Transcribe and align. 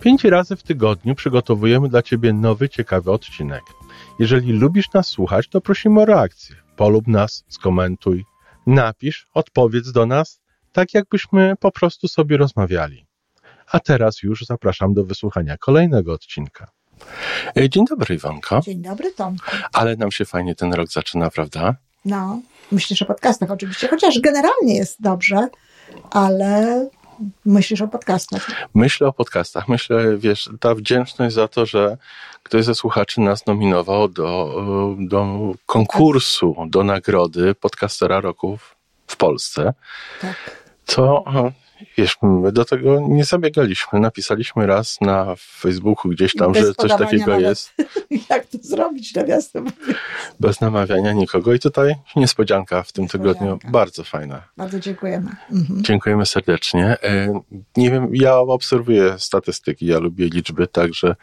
Pięć 0.00 0.24
razy 0.24 0.56
w 0.56 0.62
tygodniu 0.62 1.14
przygotowujemy 1.14 1.88
dla 1.88 2.02
Ciebie 2.02 2.32
nowy, 2.32 2.68
ciekawy 2.68 3.10
odcinek. 3.12 3.62
Jeżeli 4.18 4.52
lubisz 4.52 4.92
nas 4.92 5.06
słuchać, 5.06 5.48
to 5.48 5.60
prosimy 5.60 6.00
o 6.00 6.04
reakcję. 6.04 6.56
Polub 6.76 7.06
nas, 7.06 7.44
skomentuj, 7.48 8.24
napisz, 8.66 9.28
odpowiedz 9.34 9.92
do 9.92 10.06
nas, 10.06 10.40
tak 10.72 10.94
jakbyśmy 10.94 11.54
po 11.60 11.72
prostu 11.72 12.08
sobie 12.08 12.36
rozmawiali. 12.36 13.06
A 13.72 13.80
teraz 13.80 14.22
już 14.22 14.44
zapraszam 14.44 14.94
do 14.94 15.04
wysłuchania 15.04 15.56
kolejnego 15.56 16.12
odcinka. 16.12 16.70
E, 17.58 17.68
Dzień 17.68 17.84
dobry, 17.84 18.14
Iwanko. 18.14 18.60
Dzień 18.60 18.82
dobry, 18.82 19.12
Tomku. 19.12 19.44
Ale 19.72 19.96
nam 19.96 20.10
się 20.12 20.24
fajnie 20.24 20.54
ten 20.54 20.72
rok 20.74 20.88
zaczyna, 20.90 21.30
prawda? 21.30 21.76
No, 22.04 22.40
myślisz 22.72 23.02
o 23.02 23.06
podcastach 23.06 23.50
oczywiście, 23.50 23.88
chociaż 23.88 24.20
generalnie 24.20 24.76
jest 24.76 25.02
dobrze, 25.02 25.48
ale 26.10 26.88
myślisz 27.44 27.80
o 27.80 27.88
podcastach. 27.88 28.50
Myślę 28.74 29.06
o 29.06 29.12
podcastach. 29.12 29.68
Myślę, 29.68 30.16
wiesz, 30.18 30.50
ta 30.60 30.74
wdzięczność 30.74 31.34
za 31.34 31.48
to, 31.48 31.66
że 31.66 31.96
ktoś 32.42 32.64
ze 32.64 32.74
słuchaczy 32.74 33.20
nas 33.20 33.46
nominował 33.46 34.08
do, 34.08 34.54
do 34.98 35.26
konkursu, 35.66 36.56
do 36.68 36.84
nagrody 36.84 37.54
podcastera 37.54 38.20
roku 38.20 38.56
w- 38.56 38.76
w 39.06 39.16
Polsce. 39.16 39.74
Tak. 40.20 40.36
To, 40.86 41.24
wiesz, 41.96 42.16
my 42.22 42.52
do 42.52 42.64
tego 42.64 43.00
nie 43.08 43.24
zabiegaliśmy. 43.24 44.00
Napisaliśmy 44.00 44.66
raz 44.66 45.00
na 45.00 45.34
Facebooku 45.38 46.10
gdzieś 46.10 46.34
tam, 46.34 46.54
że 46.54 46.74
coś 46.74 46.90
takiego 46.90 47.26
nawet. 47.26 47.40
jest, 47.42 47.72
Jak 48.30 48.46
to 48.46 48.58
zrobić, 48.62 49.14
nawiasem 49.14 49.66
bez 50.40 50.60
namawiania 50.60 51.12
nikogo. 51.12 51.54
I 51.54 51.58
tutaj 51.58 51.94
niespodzianka 52.16 52.82
w 52.82 52.92
tym 52.92 53.02
Niespodzianka. 53.04 53.40
tygodniu, 53.40 53.70
bardzo 53.72 54.04
fajna. 54.04 54.42
Bardzo 54.56 54.80
dziękujemy. 54.80 55.30
Mhm. 55.52 55.82
Dziękujemy 55.82 56.26
serdecznie. 56.26 56.96
E, 57.02 57.40
Nie 57.76 57.90
wiem, 57.90 58.08
ja 58.12 58.38
obserwuję 58.38 59.14
statystyki, 59.18 59.86
ja 59.86 59.98
lubię 59.98 60.26
liczby, 60.28 60.66
także 60.66 61.16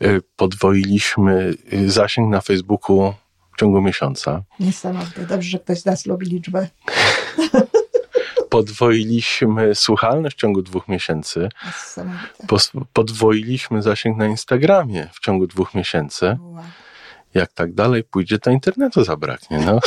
e, 0.00 0.20
podwoiliśmy 0.36 1.54
e, 1.72 1.88
zasięg 1.90 2.30
na 2.30 2.40
Facebooku 2.40 3.14
w 3.56 3.60
ciągu 3.60 3.80
miesiąca. 3.82 4.42
Niesamowite. 4.60 5.26
Dobrze, 5.26 5.48
że 5.50 5.58
ktoś 5.58 5.78
z 5.80 5.84
nas 5.84 6.06
lubi 6.06 6.26
liczbę. 6.26 6.68
Podwoiliśmy 8.50 9.74
słuchalność 9.74 10.36
w 10.36 10.40
ciągu 10.40 10.62
dwóch 10.62 10.88
miesięcy. 10.88 11.48
Podwoiliśmy 12.92 13.82
zasięg 13.82 14.16
na 14.16 14.26
Instagramie 14.26 15.08
w 15.12 15.20
ciągu 15.20 15.46
dwóch 15.46 15.74
miesięcy. 15.74 16.38
Jak 17.34 17.52
tak 17.52 17.74
dalej 17.74 18.04
pójdzie, 18.04 18.38
to 18.38 18.50
internetu 18.50 19.04
zabraknie. 19.04 19.58
No. 19.58 19.80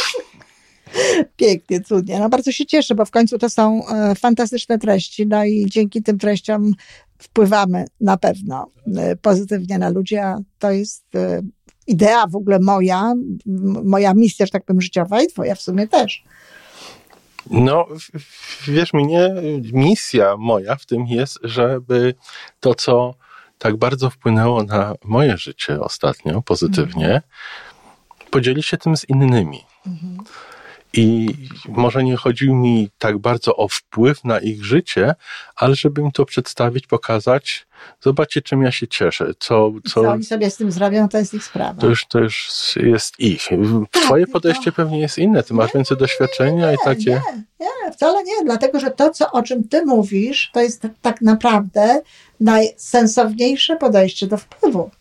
Pięknie, 1.37 1.81
cudnie. 1.81 2.19
No 2.19 2.29
bardzo 2.29 2.51
się 2.51 2.65
cieszę, 2.65 2.95
bo 2.95 3.05
w 3.05 3.11
końcu 3.11 3.37
to 3.37 3.49
są 3.49 3.87
e, 3.87 4.15
fantastyczne 4.15 4.79
treści, 4.79 5.27
no 5.27 5.45
i 5.45 5.65
dzięki 5.69 6.03
tym 6.03 6.17
treściom 6.17 6.73
wpływamy 7.17 7.85
na 8.01 8.17
pewno 8.17 8.67
e, 8.97 9.15
pozytywnie 9.15 9.77
na 9.77 9.89
ludzi, 9.89 10.17
a 10.17 10.37
to 10.59 10.71
jest 10.71 11.15
e, 11.15 11.41
idea 11.87 12.27
w 12.27 12.35
ogóle 12.35 12.59
moja, 12.59 13.13
moja 13.83 14.13
misja, 14.13 14.45
że 14.45 14.51
tak 14.51 14.65
powiem, 14.65 14.81
życiowa 14.81 15.21
i 15.21 15.27
twoja 15.27 15.55
w 15.55 15.61
sumie 15.61 15.87
też. 15.87 16.23
No, 17.49 17.87
wierz 18.67 18.93
mi, 18.93 19.05
nie, 19.05 19.29
misja 19.73 20.37
moja 20.37 20.75
w 20.75 20.85
tym 20.85 21.07
jest, 21.07 21.39
żeby 21.43 22.13
to, 22.59 22.75
co 22.75 23.13
tak 23.57 23.77
bardzo 23.77 24.09
wpłynęło 24.09 24.63
na 24.63 24.95
moje 25.03 25.37
życie 25.37 25.79
ostatnio 25.79 26.41
pozytywnie, 26.41 27.21
podzielić 28.31 28.65
się 28.65 28.77
tym 28.77 28.97
z 28.97 29.09
innymi. 29.09 29.59
I 30.93 31.27
może 31.67 32.03
nie 32.03 32.15
chodzi 32.17 32.49
mi 32.53 32.89
tak 32.97 33.17
bardzo 33.17 33.55
o 33.55 33.67
wpływ 33.67 34.23
na 34.23 34.39
ich 34.39 34.65
życie, 34.65 35.15
ale 35.55 35.75
żeby 35.75 36.01
im 36.01 36.11
to 36.11 36.25
przedstawić, 36.25 36.87
pokazać, 36.87 37.67
zobaczcie, 38.01 38.41
czym 38.41 38.61
ja 38.61 38.71
się 38.71 38.87
cieszę, 38.87 39.31
co, 39.39 39.71
Co 39.85 39.89
co, 39.89 40.01
oni 40.11 40.23
sobie 40.23 40.49
z 40.49 40.57
tym 40.57 40.71
zrobią, 40.71 41.09
to 41.09 41.17
jest 41.17 41.33
ich 41.33 41.43
sprawa. 41.43 41.81
to 41.81 41.87
już, 41.87 42.05
to 42.05 42.19
już 42.19 42.49
jest 42.75 43.19
ich. 43.19 43.49
Twoje 43.91 44.25
to- 44.25 44.31
podejście 44.31 44.71
pewnie 44.71 44.99
jest 44.99 45.17
inne, 45.17 45.43
ty 45.43 45.53
masz 45.53 45.73
więcej 45.73 45.97
doświadczenia 45.97 46.73
i 46.73 46.75
takie... 46.83 47.21
Nie, 47.59 47.65
nie, 47.85 47.91
wcale 47.93 48.23
nie, 48.23 48.45
dlatego 48.45 48.79
że 48.79 48.91
to, 48.91 49.09
co, 49.09 49.31
o 49.31 49.43
czym 49.43 49.67
ty 49.67 49.85
mówisz, 49.85 50.49
to 50.53 50.61
jest 50.61 50.87
tak 51.01 51.21
naprawdę 51.21 52.01
najsensowniejsze 52.39 53.75
podejście 53.75 54.27
do 54.27 54.37
wpływu. 54.37 54.91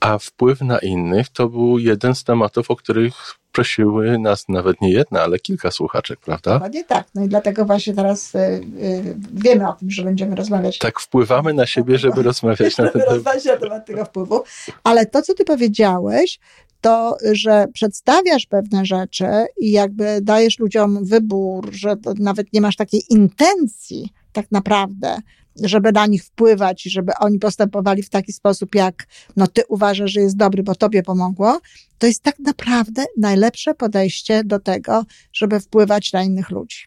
A 0.00 0.18
wpływ 0.18 0.60
na 0.60 0.78
innych 0.78 1.28
to 1.28 1.48
był 1.48 1.78
jeden 1.78 2.14
z 2.14 2.24
tematów, 2.24 2.70
o 2.70 2.76
których 2.76 3.39
prosiły 3.52 4.18
nas 4.18 4.48
nawet 4.48 4.80
nie 4.80 4.90
jedna, 4.90 5.22
ale 5.22 5.38
kilka 5.38 5.70
słuchaczek, 5.70 6.20
prawda? 6.20 6.52
Dokładnie 6.54 6.84
tak. 6.84 7.06
No 7.14 7.24
i 7.24 7.28
dlatego 7.28 7.64
właśnie 7.64 7.94
teraz 7.94 8.34
y, 8.34 8.38
y, 8.38 9.16
wiemy 9.32 9.68
o 9.68 9.72
tym, 9.72 9.90
że 9.90 10.02
będziemy 10.02 10.36
rozmawiać. 10.36 10.78
Tak 10.78 11.00
wpływamy 11.00 11.54
na 11.54 11.66
siebie, 11.66 11.98
żeby 11.98 12.22
rozmawiać 12.22 12.78
na 12.78 12.84
ten 12.84 12.86
Żeby 12.92 12.98
temat. 12.98 13.14
rozmawiać 13.14 13.44
na 13.44 13.56
temat 13.56 13.86
tego 13.86 14.04
wpływu. 14.04 14.42
Ale 14.84 15.06
to, 15.06 15.22
co 15.22 15.34
ty 15.34 15.44
powiedziałeś, 15.44 16.38
to, 16.80 17.16
że 17.32 17.66
przedstawiasz 17.72 18.46
pewne 18.46 18.84
rzeczy 18.84 19.26
i 19.60 19.70
jakby 19.70 20.18
dajesz 20.22 20.58
ludziom 20.58 21.04
wybór, 21.04 21.68
że 21.72 21.96
to 21.96 22.14
nawet 22.18 22.52
nie 22.52 22.60
masz 22.60 22.76
takiej 22.76 23.02
intencji 23.10 24.08
tak 24.32 24.46
naprawdę, 24.50 25.16
żeby 25.62 25.92
na 25.92 26.06
nich 26.06 26.24
wpływać 26.24 26.86
i 26.86 26.90
żeby 26.90 27.12
oni 27.20 27.38
postępowali 27.38 28.02
w 28.02 28.10
taki 28.10 28.32
sposób, 28.32 28.74
jak 28.74 29.06
no 29.36 29.46
ty 29.46 29.62
uważasz, 29.68 30.12
że 30.12 30.20
jest 30.20 30.36
dobry, 30.36 30.62
bo 30.62 30.74
tobie 30.74 31.02
pomogło, 31.02 31.60
to 31.98 32.06
jest 32.06 32.22
tak 32.22 32.38
naprawdę 32.38 33.04
najlepsze 33.18 33.74
podejście 33.74 34.44
do 34.44 34.58
tego, 34.58 35.04
żeby 35.32 35.60
wpływać 35.60 36.12
na 36.12 36.22
innych 36.22 36.50
ludzi. 36.50 36.84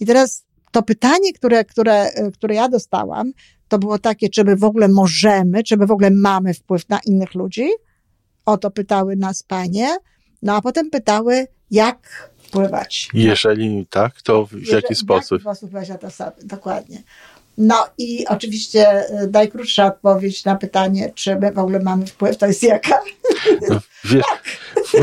I 0.00 0.06
teraz 0.06 0.44
to 0.70 0.82
pytanie, 0.82 1.32
które, 1.32 1.64
które, 1.64 2.10
które 2.32 2.54
ja 2.54 2.68
dostałam, 2.68 3.32
to 3.68 3.78
było 3.78 3.98
takie, 3.98 4.28
czy 4.28 4.44
my 4.44 4.56
w 4.56 4.64
ogóle 4.64 4.88
możemy, 4.88 5.62
czy 5.62 5.76
my 5.76 5.86
w 5.86 5.90
ogóle 5.90 6.10
mamy 6.10 6.54
wpływ 6.54 6.88
na 6.88 7.00
innych 7.06 7.34
ludzi? 7.34 7.68
O 8.44 8.58
to 8.58 8.70
pytały 8.70 9.16
nas 9.16 9.42
panie. 9.42 9.96
No 10.42 10.56
a 10.56 10.60
potem 10.60 10.90
pytały, 10.90 11.46
jak 11.70 12.30
wpływać. 12.52 13.08
Jeżeli 13.14 13.86
tak, 13.90 14.22
to 14.22 14.46
w 14.46 14.52
Jeżeli- 14.52 14.74
jaki 14.74 14.94
sposób? 14.94 15.42
W 15.42 15.44
jaki 15.44 15.58
sposób 15.58 16.00
to 16.00 16.10
sobie, 16.10 16.36
dokładnie. 16.44 17.02
No 17.58 17.86
i 17.98 18.26
oczywiście 18.26 19.10
y, 19.22 19.30
najkrótsza 19.32 19.86
odpowiedź 19.86 20.44
na 20.44 20.56
pytanie, 20.56 21.12
czy 21.14 21.36
my 21.36 21.52
w 21.52 21.58
ogóle 21.58 21.80
mamy 21.80 22.06
wpływ, 22.06 22.36
to 22.36 22.46
jest 22.46 22.62
jaka? 22.62 23.00
No, 23.68 23.80
wiesz, 24.10 24.24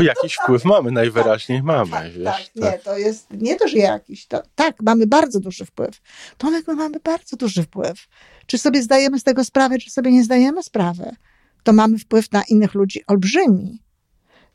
jakiś 0.02 0.34
wpływ 0.34 0.64
mamy, 0.64 0.90
najwyraźniej 0.90 1.62
mamy. 1.62 1.90
Tak, 1.90 2.12
wiesz, 2.12 2.24
tak, 2.24 2.40
nie, 2.56 2.78
to 2.78 2.98
jest 2.98 3.26
nie 3.30 3.56
to, 3.56 3.68
że 3.68 3.78
jakiś, 3.78 4.26
to, 4.26 4.42
tak, 4.54 4.76
mamy 4.82 5.06
bardzo 5.06 5.40
duży 5.40 5.64
wpływ. 5.64 6.00
Tomek, 6.38 6.68
my 6.68 6.74
mamy 6.74 7.00
bardzo 7.04 7.36
duży 7.36 7.62
wpływ. 7.62 8.06
Czy 8.46 8.58
sobie 8.58 8.82
zdajemy 8.82 9.18
z 9.18 9.24
tego 9.24 9.44
sprawę, 9.44 9.78
czy 9.78 9.90
sobie 9.90 10.12
nie 10.12 10.24
zdajemy 10.24 10.62
sprawy, 10.62 11.16
to 11.62 11.72
mamy 11.72 11.98
wpływ 11.98 12.32
na 12.32 12.42
innych 12.42 12.74
ludzi 12.74 13.02
olbrzymi. 13.06 13.78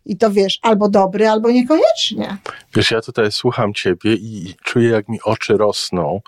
I 0.06 0.18
to 0.18 0.32
wiesz, 0.32 0.60
albo 0.62 0.90
dobry, 0.90 1.28
albo 1.30 1.52
niekoniecznie. 1.52 2.38
Wiesz, 2.76 2.91
ja 2.91 3.02
tutaj 3.02 3.32
słucham 3.32 3.74
ciebie 3.74 4.14
i 4.14 4.56
czuję, 4.64 4.90
jak 4.90 5.08
mi 5.09 5.20
oczy 5.24 5.58
rosną 5.58 6.22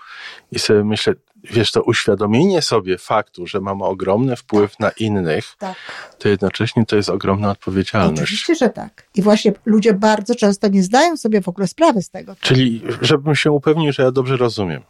i 0.52 0.60
sobie 0.60 0.84
myślę, 0.84 1.14
wiesz, 1.44 1.72
to 1.72 1.84
uświadomienie 1.84 2.62
sobie 2.62 2.98
faktu, 2.98 3.48
że 3.48 3.60
mamy 3.62 3.84
ogromny 3.84 4.36
wpływ 4.36 4.80
na 4.80 4.90
innych, 4.90 5.56
Tak. 5.58 5.76
to 6.20 6.30
jednocześnie 6.30 6.86
to 6.86 6.96
jest 6.96 7.10
ogromna 7.10 7.52
odpowiedzialność. 7.52 8.22
Oczywiście, 8.22 8.56
że 8.56 8.70
tak. 8.70 9.08
I 9.16 9.22
właśnie 9.22 9.54
ludzie 9.66 9.94
bardzo 9.94 10.36
często 10.36 10.68
nie 10.68 10.84
zdają 10.84 11.18
sobie 11.18 11.42
w 11.42 11.48
ogóle 11.48 11.68
sprawy 11.68 12.02
z 12.02 12.10
tego. 12.10 12.36
Czyli, 12.40 12.82
żebym 13.02 13.36
się 13.36 13.52
upewnił, 13.52 13.94
że 13.94 14.04
ja 14.04 14.12
dobrze 14.12 14.38
rozumiem. 14.38 14.82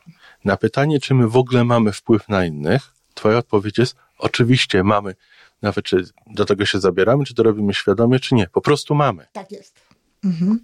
Na 0.45 0.57
pytanie, 0.57 1.00
czy 1.00 1.13
my 1.13 1.27
w 1.27 1.38
ogóle 1.38 1.63
mamy 1.63 1.91
wpływ 1.91 2.29
na 2.29 2.45
innych, 2.45 2.94
twoja 3.13 3.38
odpowiedź 3.38 3.77
jest, 3.77 3.95
oczywiście 4.17 4.83
mamy. 4.83 5.15
Nawet 5.62 5.86
czy 5.86 6.04
do 6.27 6.45
tego 6.45 6.65
się 6.65 6.80
zabieramy, 6.80 7.25
czy 7.25 7.33
to 7.33 7.44
robimy 7.44 7.74
świadomie, 7.74 8.19
czy 8.19 8.36
nie. 8.36 8.48
Po 8.48 8.62
prostu 8.62 8.95
mamy. 8.95 9.25
Tak 9.33 9.51
jest. 9.51 9.75
Mhm. 10.24 10.59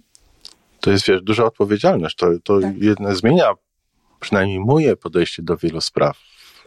To 0.80 0.90
jest, 0.90 1.06
wiesz, 1.06 1.22
duża 1.22 1.44
odpowiedzialność. 1.44 2.16
To, 2.16 2.26
to 2.44 2.60
Tak. 2.60 2.78
jedno 2.78 3.14
zmienia 3.14 3.52
przynajmniej 4.20 4.60
moje 4.60 4.96
podejście 4.96 5.42
do 5.42 5.56
wielu 5.56 5.80
spraw. 5.80 6.18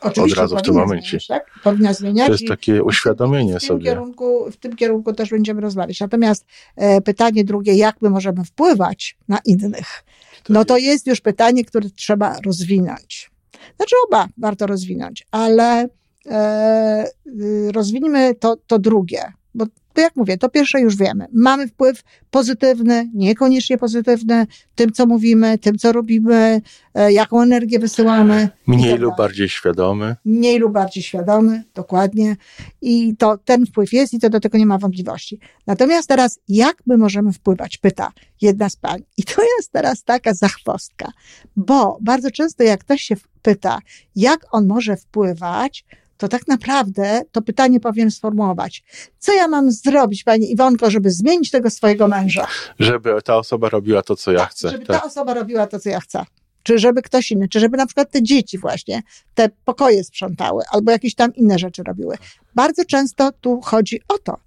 Oczywiście 0.02 0.42
razu 0.42 0.58
w 0.58 0.62
tym 0.62 0.76
momencie. 0.76 1.10
Zmieniać, 1.10 1.28
tak? 1.28 1.60
Powinna 1.64 1.94
zmieniać. 1.94 2.28
To 2.28 2.34
jest 2.34 2.48
takie 2.48 2.84
uświadomienie 2.84 3.56
w 3.58 3.60
tym 3.60 3.68
sobie. 3.68 3.84
Kierunku, 3.84 4.52
w 4.52 4.58
tym 4.58 4.76
kierunku 4.76 5.14
też 5.14 5.30
będziemy 5.30 5.62
rozmawiać. 5.62 6.00
Natomiast 6.00 6.46
e, 6.76 7.02
pytanie 7.02 7.44
drugie, 7.44 7.74
jak 7.74 8.02
my 8.02 8.10
możemy 8.10 8.46
wpływać 8.46 9.18
na 9.28 9.40
innych? 9.46 10.04
No 10.50 10.66
to 10.66 10.78
jest 10.78 11.08
już 11.08 11.22
pytanie, 11.22 11.66
które 11.66 11.90
trzeba 11.90 12.40
rozwinąć. 12.46 13.32
Znaczy 13.78 13.96
oba 14.08 14.28
warto 14.38 14.68
rozwinąć, 14.68 15.28
ale 15.32 15.88
e, 16.28 17.06
y, 17.28 17.72
rozwiniemy 17.72 18.36
to, 18.36 18.58
to 18.68 18.80
drugie, 18.80 19.34
bo 19.54 19.66
to 19.98 20.02
jak 20.02 20.16
mówię, 20.16 20.38
to 20.38 20.50
pierwsze 20.50 20.82
już 20.82 20.96
wiemy. 20.96 21.26
Mamy 21.34 21.68
wpływ 21.68 22.04
pozytywny, 22.32 23.10
niekoniecznie 23.14 23.78
pozytywny, 23.78 24.48
tym 24.76 24.92
co 24.92 25.06
mówimy, 25.06 25.58
tym 25.58 25.78
co 25.78 25.92
robimy, 25.92 26.62
e, 26.94 27.14
jaką 27.14 27.42
energię 27.42 27.80
wysyłamy. 27.80 28.50
Mniej 28.68 28.92
tak 28.92 29.02
lub 29.02 29.18
bardziej 29.18 29.50
świadomy. 29.50 30.16
Mniej 30.26 30.60
lub 30.60 30.74
bardziej 30.74 31.04
świadomy, 31.04 31.64
dokładnie. 31.74 32.36
I 32.82 33.16
to 33.18 33.38
ten 33.38 33.66
wpływ 33.66 33.94
jest 33.94 34.14
i 34.14 34.20
to 34.20 34.30
do 34.30 34.40
tego 34.40 34.58
nie 34.58 34.66
ma 34.66 34.78
wątpliwości. 34.78 35.40
Natomiast 35.68 36.08
teraz, 36.08 36.40
jak 36.48 36.78
my 36.86 36.98
możemy 36.98 37.34
wpływać? 37.34 37.78
Pyta 37.78 38.12
jedna 38.42 38.70
z 38.70 38.76
pań. 38.76 39.04
I 39.18 39.24
to 39.24 39.42
jest 39.58 39.72
teraz 39.72 40.04
taka 40.04 40.34
zachwostka, 40.34 41.12
bo 41.56 41.98
bardzo 42.02 42.32
często 42.32 42.64
jak 42.64 42.80
ktoś 42.80 43.02
się 43.02 43.16
pyta, 43.42 43.80
jak 44.16 44.46
on 44.52 44.68
może 44.68 44.98
wpływać, 44.98 45.86
to 46.18 46.28
tak 46.28 46.48
naprawdę 46.48 47.22
to 47.32 47.42
pytanie 47.42 47.80
powinien 47.80 48.12
sformułować. 48.12 48.84
Co 49.20 49.34
ja 49.34 49.48
mam 49.48 49.72
zrobić, 49.72 50.24
Pani 50.24 50.52
Iwonko, 50.52 50.92
żeby 50.92 51.12
zmienić 51.12 51.52
tego 51.52 51.70
swojego 51.70 52.08
męża? 52.08 52.48
Żeby 52.80 53.22
ta 53.22 53.38
osoba 53.38 53.70
robiła 53.70 54.02
to, 54.02 54.16
co 54.16 54.32
ja 54.32 54.40
tak, 54.40 54.50
chcę. 54.50 54.70
Żeby 54.70 54.86
tak. 54.86 55.02
ta 55.02 55.08
osoba 55.08 55.34
robiła 55.34 55.68
to, 55.68 55.80
co 55.80 55.90
ja 55.90 56.00
chcę. 56.00 56.26
Czy 56.64 56.80
żeby 56.80 57.02
ktoś 57.02 57.32
inny, 57.32 57.50
czy 57.50 57.60
żeby 57.60 57.78
na 57.78 57.86
przykład 57.86 58.12
te 58.12 58.24
dzieci 58.24 58.58
właśnie, 58.58 59.02
te 59.36 59.50
pokoje 59.66 60.04
sprzątały, 60.04 60.64
albo 60.72 60.92
jakieś 60.92 61.16
tam 61.16 61.36
inne 61.36 61.60
rzeczy 61.60 61.84
robiły. 61.84 62.18
Bardzo 62.56 62.86
często 62.86 63.32
tu 63.32 63.62
chodzi 63.62 64.02
o 64.08 64.18
to. 64.18 64.38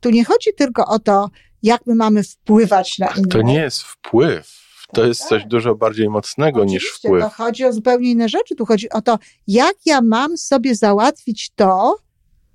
Tu 0.00 0.10
nie 0.10 0.24
chodzi 0.24 0.50
tylko 0.56 0.86
o 0.86 0.98
to, 0.98 1.30
jak 1.62 1.86
my 1.86 1.94
mamy 1.94 2.22
wpływać 2.22 2.98
na 2.98 3.06
innych. 3.06 3.32
To 3.32 3.42
nie 3.42 3.60
jest 3.60 3.82
wpływ 3.82 4.61
to 4.94 5.06
jest 5.06 5.20
coś 5.20 5.42
tak. 5.42 5.50
dużo 5.50 5.74
bardziej 5.74 6.08
mocnego 6.08 6.62
Oczywiście, 6.62 6.88
niż 6.88 6.98
wpływ. 6.98 7.22
To 7.22 7.30
chodzi 7.30 7.64
o 7.64 7.72
zupełnie 7.72 8.10
inne 8.10 8.28
rzeczy. 8.28 8.54
Tu 8.54 8.66
chodzi 8.66 8.90
o 8.90 9.02
to, 9.02 9.18
jak 9.46 9.74
ja 9.86 10.00
mam 10.02 10.36
sobie 10.36 10.74
załatwić 10.74 11.50
to, 11.56 11.96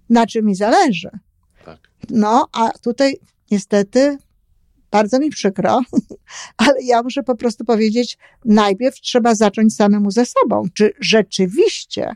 na 0.09 0.27
czym 0.27 0.45
mi 0.45 0.55
zależy. 0.55 1.09
Tak. 1.65 1.79
No, 2.09 2.47
a 2.53 2.69
tutaj 2.71 3.19
niestety 3.51 4.17
bardzo 4.91 5.19
mi 5.19 5.29
przykro, 5.29 5.81
ale 6.57 6.83
ja 6.83 7.03
muszę 7.03 7.23
po 7.23 7.35
prostu 7.35 7.65
powiedzieć, 7.65 8.17
najpierw 8.45 8.95
trzeba 8.95 9.35
zacząć 9.35 9.75
samemu 9.75 10.11
ze 10.11 10.25
sobą. 10.25 10.63
Czy 10.73 10.93
rzeczywiście 10.99 12.15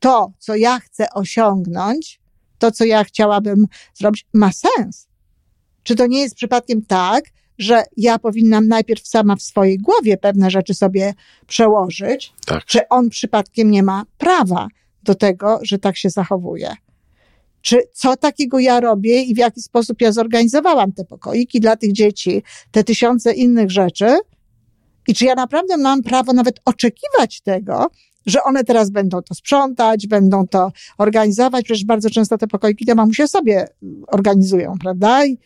to, 0.00 0.32
co 0.38 0.56
ja 0.56 0.80
chcę 0.80 1.06
osiągnąć, 1.14 2.20
to, 2.58 2.70
co 2.70 2.84
ja 2.84 3.04
chciałabym 3.04 3.66
zrobić, 3.94 4.26
ma 4.34 4.50
sens? 4.52 5.08
Czy 5.82 5.96
to 5.96 6.06
nie 6.06 6.20
jest 6.20 6.34
przypadkiem 6.34 6.82
tak, 6.82 7.24
że 7.58 7.82
ja 7.96 8.18
powinnam 8.18 8.68
najpierw 8.68 9.08
sama 9.08 9.36
w 9.36 9.42
swojej 9.42 9.78
głowie 9.78 10.16
pewne 10.16 10.50
rzeczy 10.50 10.74
sobie 10.74 11.14
przełożyć, 11.46 12.32
tak. 12.46 12.64
czy 12.64 12.88
on 12.88 13.08
przypadkiem 13.08 13.70
nie 13.70 13.82
ma 13.82 14.04
prawa 14.18 14.68
do 15.02 15.14
tego, 15.14 15.58
że 15.62 15.78
tak 15.78 15.96
się 15.96 16.10
zachowuje. 16.10 16.74
Czy 17.62 17.78
co 17.92 18.16
takiego 18.16 18.58
ja 18.58 18.80
robię 18.80 19.22
i 19.22 19.34
w 19.34 19.38
jaki 19.38 19.62
sposób 19.62 20.00
ja 20.00 20.12
zorganizowałam 20.12 20.92
te 20.92 21.04
pokoiki 21.04 21.60
dla 21.60 21.76
tych 21.76 21.92
dzieci, 21.92 22.42
te 22.70 22.84
tysiące 22.84 23.32
innych 23.32 23.70
rzeczy, 23.70 24.16
i 25.08 25.14
czy 25.14 25.24
ja 25.24 25.34
naprawdę 25.34 25.76
mam 25.76 26.02
prawo 26.02 26.32
nawet 26.32 26.60
oczekiwać 26.64 27.40
tego, 27.40 27.90
że 28.26 28.42
one 28.42 28.64
teraz 28.64 28.90
będą 28.90 29.22
to 29.22 29.34
sprzątać, 29.34 30.06
będą 30.06 30.46
to 30.46 30.72
organizować. 30.98 31.64
Przecież 31.64 31.84
bardzo 31.84 32.10
często 32.10 32.38
te 32.38 32.46
pokoiki 32.46 32.86
te 32.86 32.94
mamusie 32.94 33.28
sobie 33.28 33.68
organizują, 34.06 34.74
prawda? 34.80 35.26
I 35.26 35.38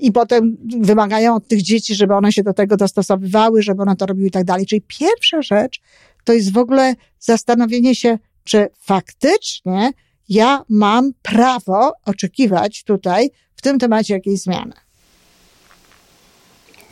i 0.00 0.12
potem 0.12 0.56
wymagają 0.80 1.34
od 1.34 1.48
tych 1.48 1.62
dzieci, 1.62 1.94
żeby 1.94 2.14
one 2.14 2.32
się 2.32 2.42
do 2.42 2.52
tego 2.52 2.76
dostosowywały, 2.76 3.62
żeby 3.62 3.82
one 3.82 3.96
to 3.96 4.06
robiły 4.06 4.28
i 4.28 4.30
tak 4.30 4.44
dalej. 4.44 4.66
Czyli 4.66 4.82
pierwsza 4.82 5.42
rzecz 5.42 5.80
to 6.24 6.32
jest 6.32 6.52
w 6.52 6.58
ogóle 6.58 6.94
zastanowienie 7.18 7.94
się, 7.94 8.18
czy 8.44 8.68
faktycznie 8.80 9.92
ja 10.28 10.64
mam 10.68 11.12
prawo 11.22 11.92
oczekiwać 12.04 12.84
tutaj 12.84 13.30
w 13.56 13.62
tym 13.62 13.78
temacie 13.78 14.14
jakiejś 14.14 14.40
zmiany. 14.40 14.72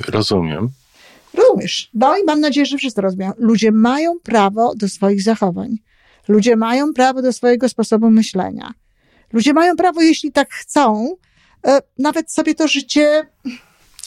Rozumiem. 0.09 0.69
Rozumiesz. 1.35 1.91
No 1.95 2.17
i 2.17 2.25
mam 2.25 2.41
nadzieję, 2.41 2.67
że 2.67 2.79
wszyscy 2.79 3.01
rozumieją. 3.01 3.33
Ludzie 3.39 3.73
mają 3.73 4.19
prawo 4.23 4.75
do 4.75 4.89
swoich 4.89 5.23
zachowań. 5.23 5.79
Ludzie 6.29 6.57
mają 6.57 6.93
prawo 6.93 7.23
do 7.23 7.33
swojego 7.33 7.69
sposobu 7.69 8.11
myślenia. 8.11 8.75
Ludzie 9.33 9.53
mają 9.53 9.77
prawo, 9.77 10.03
jeśli 10.03 10.33
tak 10.33 10.51
chcą, 10.51 11.17
nawet 11.99 12.33
sobie 12.33 12.55
to 12.55 12.69
życie 12.69 13.27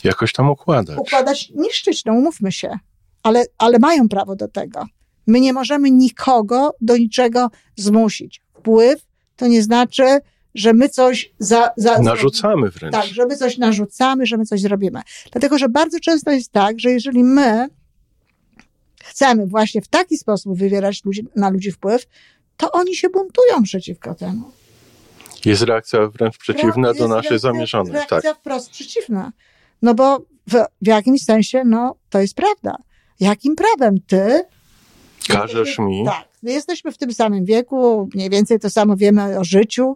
jakoś 0.04 0.34
tam 0.34 0.50
układać. 0.50 0.98
Układać, 0.98 1.52
niszczyć, 1.56 2.06
no 2.06 2.14
umówmy 2.14 2.52
się. 2.52 2.80
Ale, 3.24 3.46
ale 3.58 3.80
mają 3.80 4.10
prawo 4.10 4.36
do 4.36 4.48
tego. 4.48 4.86
My 5.28 5.40
nie 5.40 5.54
możemy 5.54 5.92
nikogo 5.92 6.76
do 6.82 6.98
niczego 6.98 7.48
zmusić. 7.76 8.42
Wpływ 8.54 9.06
to 9.36 9.48
nie 9.48 9.64
znaczy, 9.64 10.20
że 10.56 10.74
my 10.74 10.90
coś 10.90 11.34
za, 11.40 11.70
za, 11.78 12.00
narzucamy 12.00 12.70
wręcz. 12.70 12.94
Tak, 12.94 13.06
że 13.06 13.26
my 13.26 13.38
coś 13.38 13.58
narzucamy, 13.58 14.26
że 14.26 14.38
my 14.38 14.46
coś 14.46 14.62
zrobimy. 14.62 15.02
Dlatego, 15.32 15.58
że 15.58 15.70
bardzo 15.70 16.00
często 16.00 16.32
jest 16.32 16.52
tak, 16.52 16.80
że 16.80 16.92
jeżeli 16.92 17.24
my 17.24 17.68
chcemy 19.04 19.48
właśnie 19.48 19.82
w 19.82 19.88
taki 19.88 20.18
sposób 20.18 20.58
wywierać 20.58 21.06
ludzi, 21.06 21.28
na 21.36 21.50
ludzi 21.50 21.72
wpływ, 21.72 22.08
to 22.58 22.72
oni 22.72 22.96
się 22.96 23.10
buntują 23.10 23.64
przeciwko 23.64 24.16
temu. 24.16 24.52
Jest 25.46 25.62
reakcja 25.62 26.08
wręcz 26.08 26.38
przeciwna 26.38 26.94
do 26.94 27.08
naszej 27.08 27.40
zamierzonej. 27.40 27.94
Reakcja 27.94 28.22
tak. 28.22 28.38
wprost 28.38 28.70
przeciwna. 28.70 29.32
No 29.82 29.94
bo 29.94 30.20
w, 30.48 30.54
w 30.82 30.88
jakimś 30.88 31.24
sensie, 31.24 31.64
no, 31.66 31.96
to 32.10 32.20
jest 32.20 32.36
prawda. 32.36 32.76
Jakim 33.20 33.56
prawem 33.56 33.96
ty 34.08 34.44
Każesz 35.28 35.80
mi. 35.80 36.06
Tak. 36.06 36.28
Jesteśmy 36.44 36.92
w 36.92 36.98
tym 36.98 37.14
samym 37.14 37.46
wieku, 37.46 38.10
mniej 38.16 38.30
więcej 38.30 38.60
to 38.60 38.70
samo 38.70 38.96
wiemy 38.96 39.40
o 39.40 39.44
życiu. 39.44 39.96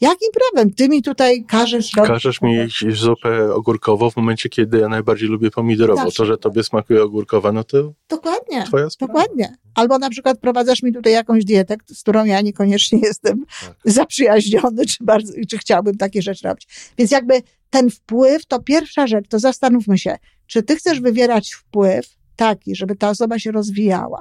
Jakim 0.00 0.28
prawem 0.32 0.74
ty 0.74 0.88
mi 0.88 1.02
tutaj 1.02 1.44
każesz 1.44 1.94
robić? 1.94 2.10
Każesz 2.10 2.42
mi 2.42 2.54
jeść 2.54 2.84
zupę 2.90 3.54
ogórkową 3.54 4.10
w 4.10 4.16
momencie, 4.16 4.48
kiedy 4.48 4.78
ja 4.78 4.88
najbardziej 4.88 5.28
lubię 5.28 5.50
pomidorową. 5.50 6.10
To, 6.10 6.26
że 6.26 6.38
tobie 6.38 6.64
smakuje 6.64 7.02
ogórkowa, 7.02 7.52
no 7.52 7.64
to 7.64 7.92
Dokładnie. 8.08 8.64
Twoja 8.66 8.90
sprawa. 8.90 9.12
Dokładnie. 9.12 9.56
Albo 9.74 9.98
na 9.98 10.10
przykład 10.10 10.38
prowadzasz 10.38 10.82
mi 10.82 10.92
tutaj 10.92 11.12
jakąś 11.12 11.44
dietę, 11.44 11.76
z 11.86 12.02
którą 12.02 12.24
ja 12.24 12.40
niekoniecznie 12.40 12.98
jestem 13.02 13.44
tak. 13.60 13.76
zaprzyjaźniony, 13.84 14.86
czy, 14.86 15.04
bardzo, 15.04 15.32
czy 15.48 15.58
chciałbym 15.58 15.96
takie 15.96 16.22
rzeczy 16.22 16.48
robić. 16.48 16.68
Więc 16.98 17.10
jakby 17.10 17.42
ten 17.70 17.90
wpływ, 17.90 18.46
to 18.46 18.62
pierwsza 18.62 19.06
rzecz, 19.06 19.28
to 19.28 19.38
zastanówmy 19.38 19.98
się, 19.98 20.16
czy 20.46 20.62
ty 20.62 20.76
chcesz 20.76 21.00
wywierać 21.00 21.52
wpływ 21.52 22.16
taki, 22.36 22.76
żeby 22.76 22.96
ta 22.96 23.10
osoba 23.10 23.38
się 23.38 23.52
rozwijała, 23.52 24.20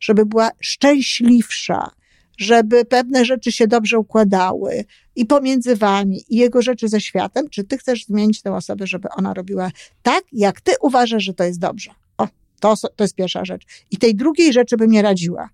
żeby 0.00 0.26
była 0.26 0.50
szczęśliwsza, 0.60 1.90
żeby 2.36 2.84
pewne 2.84 3.24
rzeczy 3.24 3.52
się 3.52 3.66
dobrze 3.66 3.98
układały 3.98 4.84
i 5.16 5.26
pomiędzy 5.26 5.76
wami, 5.76 6.24
i 6.28 6.36
jego 6.36 6.62
rzeczy 6.62 6.88
ze 6.88 7.00
światem, 7.00 7.48
czy 7.48 7.64
ty 7.64 7.78
chcesz 7.78 8.04
zmienić 8.04 8.42
tę 8.42 8.54
osobę, 8.54 8.86
żeby 8.86 9.08
ona 9.08 9.34
robiła 9.34 9.70
tak, 10.02 10.24
jak 10.32 10.60
ty 10.60 10.72
uważasz, 10.80 11.22
że 11.22 11.34
to 11.34 11.44
jest 11.44 11.58
dobrze. 11.58 11.90
O, 12.18 12.28
to, 12.60 12.74
to 12.96 13.04
jest 13.04 13.14
pierwsza 13.14 13.44
rzecz. 13.44 13.62
I 13.90 13.96
tej 13.96 14.14
drugiej 14.14 14.52
rzeczy 14.52 14.76
bym 14.76 14.90
nie 14.90 15.02
radziła. 15.02 15.48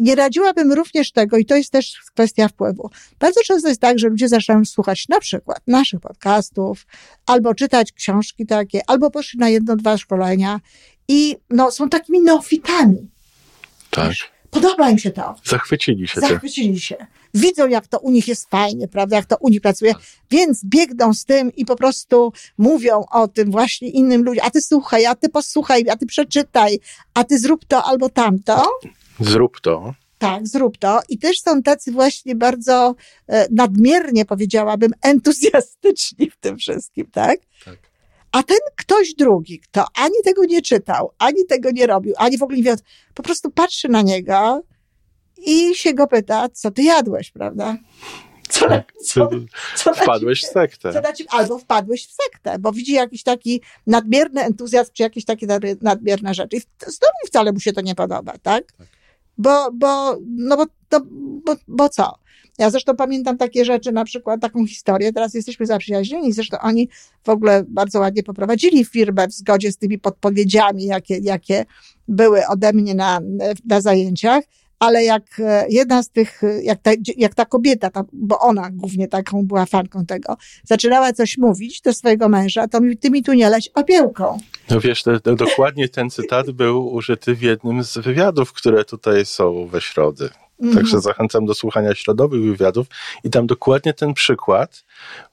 Nie 0.00 0.14
radziłabym 0.14 0.72
również 0.72 1.12
tego, 1.12 1.36
i 1.36 1.44
to 1.44 1.56
jest 1.56 1.70
też 1.70 2.00
kwestia 2.14 2.48
wpływu. 2.48 2.90
Bardzo 3.18 3.40
często 3.44 3.68
jest 3.68 3.80
tak, 3.80 3.98
że 3.98 4.08
ludzie 4.08 4.28
zaczynają 4.28 4.64
słuchać 4.64 5.08
na 5.08 5.20
przykład 5.20 5.60
naszych 5.66 6.00
podcastów, 6.00 6.86
albo 7.26 7.54
czytać 7.54 7.92
książki 7.92 8.46
takie, 8.46 8.80
albo 8.86 9.10
poszli 9.10 9.38
na 9.38 9.48
jedno, 9.48 9.76
dwa 9.76 9.98
szkolenia 9.98 10.60
i 11.08 11.36
no, 11.50 11.70
są 11.70 11.88
takimi 11.88 12.20
neofitami. 12.20 13.10
Tak. 13.90 14.12
Podoba 14.52 14.90
im 14.90 14.98
się 14.98 15.10
to. 15.10 15.34
Zachwycili 15.44 16.08
się. 16.08 16.20
Zachwycili 16.20 16.80
się. 16.80 16.96
Widzą, 17.34 17.68
jak 17.68 17.86
to 17.86 17.98
u 17.98 18.10
nich 18.10 18.28
jest 18.28 18.50
fajnie, 18.50 18.88
prawda, 18.88 19.16
jak 19.16 19.26
to 19.26 19.36
u 19.40 19.48
nich 19.48 19.60
pracuje, 19.60 19.94
więc 20.30 20.64
biegną 20.64 21.14
z 21.14 21.24
tym 21.24 21.52
i 21.56 21.64
po 21.64 21.76
prostu 21.76 22.32
mówią 22.58 23.04
o 23.10 23.28
tym 23.28 23.50
właśnie 23.50 23.88
innym 23.88 24.24
ludziom. 24.24 24.46
A 24.46 24.50
ty 24.50 24.60
słuchaj, 24.60 25.06
a 25.06 25.14
ty 25.14 25.28
posłuchaj, 25.28 25.84
a 25.90 25.96
ty 25.96 26.06
przeczytaj, 26.06 26.80
a 27.14 27.24
ty 27.24 27.38
zrób 27.38 27.64
to 27.64 27.84
albo 27.84 28.08
tamto. 28.08 28.66
Zrób 29.20 29.60
to. 29.60 29.94
Tak, 30.18 30.48
zrób 30.48 30.78
to. 30.78 31.00
I 31.08 31.18
też 31.18 31.40
są 31.40 31.62
tacy 31.62 31.92
właśnie 31.92 32.34
bardzo 32.36 32.94
e, 33.28 33.46
nadmiernie, 33.50 34.24
powiedziałabym, 34.24 34.92
entuzjastyczni 35.02 36.30
w 36.30 36.36
tym 36.36 36.56
wszystkim, 36.56 37.06
tak? 37.12 37.40
Tak. 37.64 37.91
A 38.32 38.42
ten 38.42 38.58
ktoś 38.76 39.14
drugi, 39.14 39.60
kto 39.60 39.84
ani 39.94 40.14
tego 40.24 40.44
nie 40.44 40.62
czytał, 40.62 41.12
ani 41.18 41.46
tego 41.46 41.70
nie 41.70 41.86
robił, 41.86 42.14
ani 42.16 42.38
w 42.38 42.42
ogóle 42.42 42.58
nie 42.58 42.64
wie, 42.64 42.76
po 43.14 43.22
prostu 43.22 43.50
patrzy 43.50 43.88
na 43.88 44.02
niego 44.02 44.62
i 45.36 45.74
się 45.74 45.94
go 45.94 46.06
pyta, 46.06 46.48
co 46.48 46.70
ty 46.70 46.82
jadłeś, 46.82 47.30
prawda? 47.30 47.76
Co, 48.48 48.68
tak, 48.68 48.92
co, 49.04 49.30
co 49.76 49.94
wpadłeś 49.94 50.42
w 50.42 50.46
sektę. 50.46 50.92
Co 50.92 51.00
albo 51.28 51.58
wpadłeś 51.58 52.06
w 52.06 52.12
sektę, 52.12 52.58
bo 52.58 52.72
widzi 52.72 52.92
jakiś 52.92 53.22
taki 53.22 53.62
nadmierny 53.86 54.42
entuzjazm, 54.42 54.90
czy 54.92 55.02
jakieś 55.02 55.24
takie 55.24 55.46
nadmierne 55.82 56.34
rzeczy. 56.34 56.56
I 56.56 56.60
znowu 56.80 57.26
wcale 57.26 57.52
mu 57.52 57.60
się 57.60 57.72
to 57.72 57.80
nie 57.80 57.94
podoba, 57.94 58.32
tak? 58.32 58.72
tak. 58.72 58.86
Bo, 59.38 59.70
bo, 59.72 60.18
no 60.26 60.56
bo, 60.56 60.66
to, 60.88 61.00
bo, 61.44 61.56
bo 61.68 61.88
co? 61.88 62.22
Ja 62.58 62.70
zresztą 62.70 62.96
pamiętam 62.96 63.38
takie 63.38 63.64
rzeczy, 63.64 63.92
na 63.92 64.04
przykład 64.04 64.40
taką 64.40 64.66
historię, 64.66 65.12
teraz 65.12 65.34
jesteśmy 65.34 65.66
zaprzyjaźnieni, 65.66 66.32
zresztą 66.32 66.58
oni 66.60 66.88
w 67.24 67.28
ogóle 67.28 67.64
bardzo 67.68 68.00
ładnie 68.00 68.22
poprowadzili 68.22 68.84
firmę 68.84 69.28
w 69.28 69.32
zgodzie 69.32 69.72
z 69.72 69.76
tymi 69.76 69.98
podpowiedziami, 69.98 70.84
jakie, 70.84 71.18
jakie 71.18 71.64
były 72.08 72.46
ode 72.46 72.72
mnie 72.72 72.94
na, 72.94 73.20
na 73.64 73.80
zajęciach, 73.80 74.44
ale 74.82 75.04
jak 75.04 75.40
e, 75.40 75.66
jedna 75.68 76.02
z 76.02 76.10
tych, 76.10 76.44
e, 76.44 76.62
jak 76.62 76.82
ta, 76.82 76.90
jak 77.16 77.34
ta 77.34 77.44
kobieta, 77.44 77.90
ta, 77.90 78.04
bo 78.12 78.38
ona 78.38 78.70
głównie 78.70 79.08
taką 79.08 79.46
była 79.46 79.66
fanką 79.66 80.06
tego, 80.06 80.36
zaczynała 80.64 81.12
coś 81.12 81.38
mówić 81.38 81.80
do 81.80 81.92
swojego 81.92 82.28
męża, 82.28 82.68
to 82.68 82.80
mi, 82.80 82.96
ty 82.96 83.10
mi 83.10 83.22
tu 83.22 83.32
nie 83.32 83.50
leć 83.50 83.70
opiełką. 83.74 84.38
No 84.70 84.80
wiesz, 84.80 85.02
to, 85.02 85.20
to 85.20 85.34
dokładnie 85.34 85.88
ten 85.88 86.10
cytat 86.10 86.50
był 86.50 86.94
użyty 86.94 87.34
w 87.34 87.42
jednym 87.42 87.84
z 87.84 87.98
wywiadów, 87.98 88.52
które 88.52 88.84
tutaj 88.84 89.26
są 89.26 89.66
we 89.66 89.80
środy. 89.80 90.30
Mhm. 90.62 90.74
Także 90.74 91.00
zachęcam 91.00 91.46
do 91.46 91.54
słuchania 91.54 91.94
środowych 91.94 92.42
wywiadów 92.42 92.86
i 93.24 93.30
tam 93.30 93.46
dokładnie 93.46 93.94
ten 93.94 94.14
przykład 94.14 94.84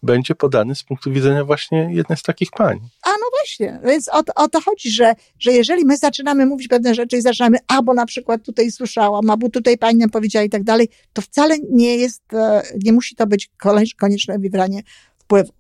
będzie 0.04 0.36
podany 0.36 0.76
z 0.76 0.84
punktu 0.84 1.12
widzenia 1.12 1.46
właśnie 1.46 1.90
jednej 1.94 2.18
z 2.18 2.24
takich 2.24 2.52
pań. 2.52 2.80
A 3.04 3.10
no 3.10 3.26
właśnie, 3.40 3.80
więc 3.86 4.10
o, 4.10 4.22
o 4.36 4.48
to 4.48 4.62
chodzi, 4.62 4.92
że, 4.92 5.14
że 5.40 5.52
jeżeli 5.52 5.86
my 5.86 5.98
zaczynamy 5.98 6.46
mówić 6.46 6.68
pewne 6.68 6.96
rzeczy 6.96 7.18
i 7.18 7.22
zaczynamy, 7.22 7.58
a 7.68 7.82
bo 7.82 7.94
na 7.94 8.06
przykład 8.06 8.44
tutaj 8.44 8.72
słyszałam, 8.72 9.30
a 9.30 9.38
bo 9.38 9.50
tutaj 9.50 9.78
pani 9.78 9.98
nam 9.98 10.10
powiedziała 10.10 10.46
i 10.46 10.50
tak 10.50 10.64
dalej, 10.64 10.90
to 11.14 11.22
wcale 11.22 11.56
nie 11.72 11.98
jest, 11.98 12.34
e, 12.34 12.62
nie 12.84 12.94
musi 12.94 13.16
to 13.16 13.28
być 13.28 13.50
konieczne 13.98 14.40
wywieranie 14.40 14.84
wpływu. 15.18 15.54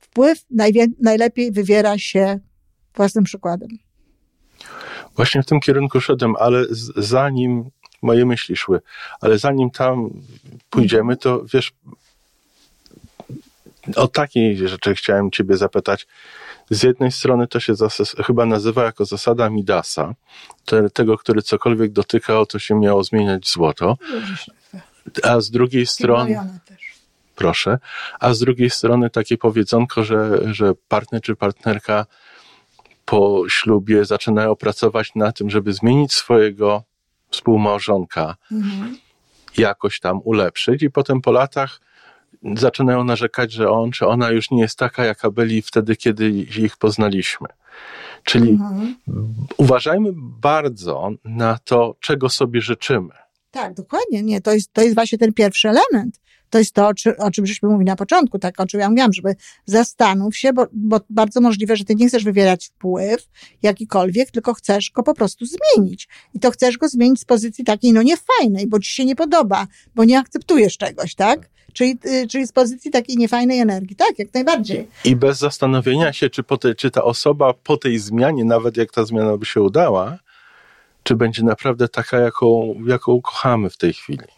Wpływ 0.00 0.38
najlepiej 1.00 1.52
wywiera 1.52 1.98
się 1.98 2.38
własnym 2.96 3.24
przykładem. 3.24 3.68
Właśnie 5.16 5.42
w 5.42 5.46
tym 5.46 5.60
kierunku 5.60 6.00
szedłem, 6.00 6.34
ale 6.38 6.64
zanim 6.96 7.70
moje 8.04 8.26
myśli 8.26 8.56
szły. 8.56 8.80
Ale 9.20 9.38
zanim 9.38 9.70
tam 9.70 10.10
pójdziemy, 10.70 11.16
to 11.16 11.44
wiesz, 11.54 11.72
o 13.96 14.08
takiej 14.08 14.68
rzeczy 14.68 14.94
chciałem 14.94 15.30
Ciebie 15.30 15.56
zapytać. 15.56 16.06
Z 16.70 16.82
jednej 16.82 17.12
strony 17.12 17.46
to 17.46 17.60
się 17.60 17.74
chyba 18.26 18.46
nazywa 18.46 18.84
jako 18.84 19.04
zasada 19.04 19.50
Midasa, 19.50 20.14
te, 20.64 20.90
tego, 20.90 21.18
który 21.18 21.42
cokolwiek 21.42 21.92
dotykał, 21.92 22.46
to 22.46 22.58
się 22.58 22.80
miało 22.80 23.04
zmieniać 23.04 23.44
w 23.44 23.52
złoto. 23.52 23.96
A 25.22 25.40
z 25.40 25.50
drugiej 25.50 25.86
strony. 25.86 26.40
Proszę. 27.34 27.78
A 28.20 28.34
z 28.34 28.38
drugiej 28.38 28.70
strony 28.70 29.10
takie 29.10 29.38
powiedzonko, 29.38 30.04
że, 30.04 30.40
że 30.54 30.72
partner 30.88 31.20
czy 31.20 31.36
partnerka 31.36 32.06
po 33.04 33.42
ślubie 33.48 34.04
zaczynają 34.04 34.56
pracować 34.56 35.12
na 35.14 35.32
tym, 35.32 35.50
żeby 35.50 35.72
zmienić 35.72 36.12
swojego 36.12 36.82
współmałżonka 37.34 38.36
mhm. 38.52 38.98
jakoś 39.58 40.00
tam 40.00 40.20
ulepszyć 40.24 40.82
i 40.82 40.90
potem 40.90 41.20
po 41.20 41.32
latach 41.32 41.80
zaczynają 42.56 43.04
narzekać, 43.04 43.52
że 43.52 43.70
on 43.70 43.90
czy 43.90 44.06
ona 44.06 44.30
już 44.30 44.50
nie 44.50 44.60
jest 44.60 44.78
taka, 44.78 45.04
jaka 45.04 45.30
byli 45.30 45.62
wtedy, 45.62 45.96
kiedy 45.96 46.30
ich 46.30 46.76
poznaliśmy. 46.76 47.48
Czyli 48.24 48.50
mhm. 48.50 48.96
uważajmy 49.56 50.10
bardzo 50.16 51.10
na 51.24 51.58
to, 51.64 51.96
czego 52.00 52.28
sobie 52.28 52.60
życzymy. 52.60 53.14
Tak, 53.50 53.74
dokładnie. 53.74 54.22
Nie, 54.22 54.40
to 54.40 54.52
jest, 54.52 54.72
to 54.72 54.82
jest 54.82 54.94
właśnie 54.94 55.18
ten 55.18 55.32
pierwszy 55.32 55.68
element. 55.68 56.20
To 56.54 56.58
jest 56.58 56.74
to, 56.74 56.88
o, 56.88 56.94
czy, 56.94 57.16
o 57.16 57.30
czym 57.30 57.46
żeśmy 57.46 57.68
mówili 57.68 57.86
na 57.86 57.96
początku, 57.96 58.38
tak, 58.38 58.60
o 58.60 58.66
czym 58.66 58.80
ja 58.80 58.90
mówiłam, 58.90 59.12
żeby 59.12 59.34
zastanów 59.66 60.36
się, 60.36 60.52
bo, 60.52 60.66
bo 60.72 61.00
bardzo 61.10 61.40
możliwe, 61.40 61.76
że 61.76 61.84
ty 61.84 61.94
nie 61.94 62.08
chcesz 62.08 62.24
wywierać 62.24 62.66
wpływ 62.66 63.28
jakikolwiek, 63.62 64.30
tylko 64.30 64.54
chcesz 64.54 64.90
go 64.90 65.02
po 65.02 65.14
prostu 65.14 65.44
zmienić. 65.46 66.08
I 66.34 66.40
to 66.40 66.50
chcesz 66.50 66.78
go 66.78 66.88
zmienić 66.88 67.20
z 67.20 67.24
pozycji 67.24 67.64
takiej, 67.64 67.92
no 67.92 68.02
niefajnej, 68.02 68.66
bo 68.66 68.80
ci 68.80 68.90
się 68.90 69.04
nie 69.04 69.16
podoba, 69.16 69.66
bo 69.94 70.04
nie 70.04 70.18
akceptujesz 70.18 70.76
czegoś, 70.76 71.14
tak? 71.14 71.50
Czyli, 71.72 71.98
y, 72.06 72.26
czyli 72.28 72.46
z 72.46 72.52
pozycji 72.52 72.90
takiej 72.90 73.16
niefajnej 73.16 73.58
energii, 73.58 73.96
tak, 73.96 74.18
jak 74.18 74.34
najbardziej. 74.34 74.88
I 75.04 75.16
bez 75.16 75.38
zastanowienia 75.38 76.12
się, 76.12 76.30
czy, 76.30 76.42
po 76.42 76.56
te, 76.56 76.74
czy 76.74 76.90
ta 76.90 77.04
osoba 77.04 77.54
po 77.54 77.76
tej 77.76 77.98
zmianie, 77.98 78.44
nawet 78.44 78.76
jak 78.76 78.92
ta 78.92 79.04
zmiana 79.04 79.36
by 79.36 79.46
się 79.46 79.60
udała, 79.60 80.18
czy 81.02 81.16
będzie 81.16 81.42
naprawdę 81.42 81.88
taka, 81.88 82.18
jaką, 82.18 82.74
jaką 82.86 83.20
kochamy 83.20 83.70
w 83.70 83.76
tej 83.76 83.92
chwili. 83.92 84.33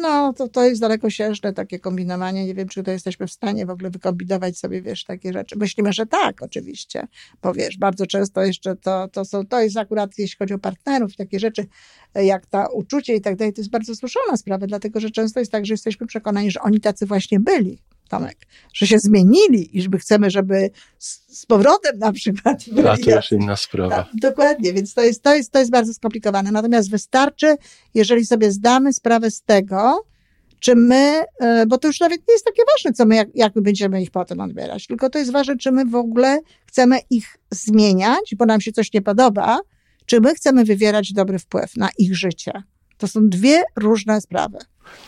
No, 0.00 0.32
to, 0.32 0.48
to 0.48 0.64
jest 0.64 0.80
dalekosiężne 0.80 1.52
takie 1.52 1.78
kombinowanie. 1.78 2.46
Nie 2.46 2.54
wiem, 2.54 2.68
czy 2.68 2.82
to 2.82 2.90
jesteśmy 2.90 3.26
w 3.26 3.32
stanie 3.32 3.66
w 3.66 3.70
ogóle 3.70 3.90
wykombinować 3.90 4.58
sobie, 4.58 4.82
wiesz, 4.82 5.04
takie 5.04 5.32
rzeczy. 5.32 5.58
Myślimy, 5.58 5.92
że 5.92 6.06
tak, 6.06 6.42
oczywiście, 6.42 7.08
bo 7.42 7.52
wiesz, 7.54 7.78
bardzo 7.78 8.06
często 8.06 8.44
jeszcze 8.44 8.76
to, 8.76 9.08
to, 9.08 9.24
są, 9.24 9.46
to 9.46 9.60
jest 9.60 9.76
akurat, 9.76 10.18
jeśli 10.18 10.36
chodzi 10.38 10.54
o 10.54 10.58
partnerów, 10.58 11.16
takie 11.16 11.40
rzeczy, 11.40 11.66
jak 12.14 12.46
ta 12.46 12.66
uczucie 12.66 13.14
i 13.14 13.20
tak 13.20 13.36
dalej, 13.36 13.52
to 13.52 13.60
jest 13.60 13.70
bardzo 13.70 13.94
złożona 13.94 14.36
sprawa, 14.36 14.66
dlatego, 14.66 15.00
że 15.00 15.10
często 15.10 15.40
jest 15.40 15.52
tak, 15.52 15.66
że 15.66 15.74
jesteśmy 15.74 16.06
przekonani, 16.06 16.50
że 16.50 16.60
oni 16.60 16.80
tacy 16.80 17.06
właśnie 17.06 17.40
byli. 17.40 17.78
Tomek, 18.08 18.36
że 18.74 18.86
się 18.86 18.98
zmienili 18.98 19.78
i 19.78 19.82
żeby 19.82 19.98
chcemy, 19.98 20.30
żeby 20.30 20.70
z, 20.98 21.38
z 21.40 21.46
powrotem 21.46 21.98
na 21.98 22.12
przykład. 22.12 22.64
A 22.90 22.96
to 22.96 23.16
już 23.16 23.32
inna 23.32 23.56
sprawa. 23.56 23.96
Tak, 23.96 24.06
dokładnie, 24.14 24.72
więc 24.72 24.94
to 24.94 25.02
jest, 25.02 25.22
to, 25.22 25.34
jest, 25.34 25.52
to 25.52 25.58
jest 25.58 25.70
bardzo 25.70 25.94
skomplikowane. 25.94 26.52
Natomiast 26.52 26.90
wystarczy, 26.90 27.56
jeżeli 27.94 28.26
sobie 28.26 28.50
zdamy 28.52 28.92
sprawę 28.92 29.30
z 29.30 29.42
tego, 29.42 30.04
czy 30.60 30.74
my, 30.76 31.22
e, 31.40 31.66
bo 31.66 31.78
to 31.78 31.88
już 31.88 32.00
nawet 32.00 32.28
nie 32.28 32.34
jest 32.34 32.44
takie 32.44 32.62
ważne, 32.76 32.92
co 32.92 33.06
my, 33.06 33.16
jak, 33.16 33.28
jak 33.34 33.56
my 33.56 33.62
będziemy 33.62 34.02
ich 34.02 34.10
potem 34.10 34.40
odbierać, 34.40 34.86
tylko 34.86 35.10
to 35.10 35.18
jest 35.18 35.32
ważne, 35.32 35.56
czy 35.56 35.72
my 35.72 35.84
w 35.84 35.94
ogóle 35.94 36.40
chcemy 36.66 36.98
ich 37.10 37.36
zmieniać, 37.50 38.34
bo 38.36 38.46
nam 38.46 38.60
się 38.60 38.72
coś 38.72 38.92
nie 38.92 39.02
podoba, 39.02 39.58
czy 40.06 40.20
my 40.20 40.34
chcemy 40.34 40.64
wywierać 40.64 41.12
dobry 41.12 41.38
wpływ 41.38 41.76
na 41.76 41.88
ich 41.98 42.16
życie. 42.16 42.52
To 42.98 43.08
są 43.08 43.28
dwie 43.28 43.62
różne 43.76 44.20
sprawy. 44.20 44.58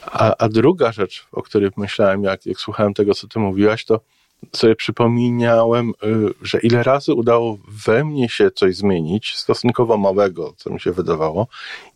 A, 0.07 0.37
a 0.39 0.49
druga 0.49 0.93
rzecz, 0.93 1.27
o 1.33 1.43
której 1.43 1.71
myślałem, 1.77 2.23
jak, 2.23 2.47
jak 2.47 2.59
słuchałem 2.59 2.95
tego, 2.95 3.15
co 3.15 3.29
ty 3.29 3.39
mówiłaś, 3.39 3.85
to 3.85 4.01
sobie 4.53 4.77
przypomniałem, 4.77 5.91
y, 5.91 6.35
że 6.43 6.61
ile 6.61 6.83
razy 6.83 7.15
udało 7.15 7.59
we 7.69 8.05
mnie 8.05 8.29
się 8.29 8.51
coś 8.51 8.77
zmienić, 8.77 9.35
stosunkowo 9.37 9.97
małego, 9.97 10.55
co 10.57 10.71
mi 10.71 10.81
się 10.81 10.93
wydawało, 10.93 11.47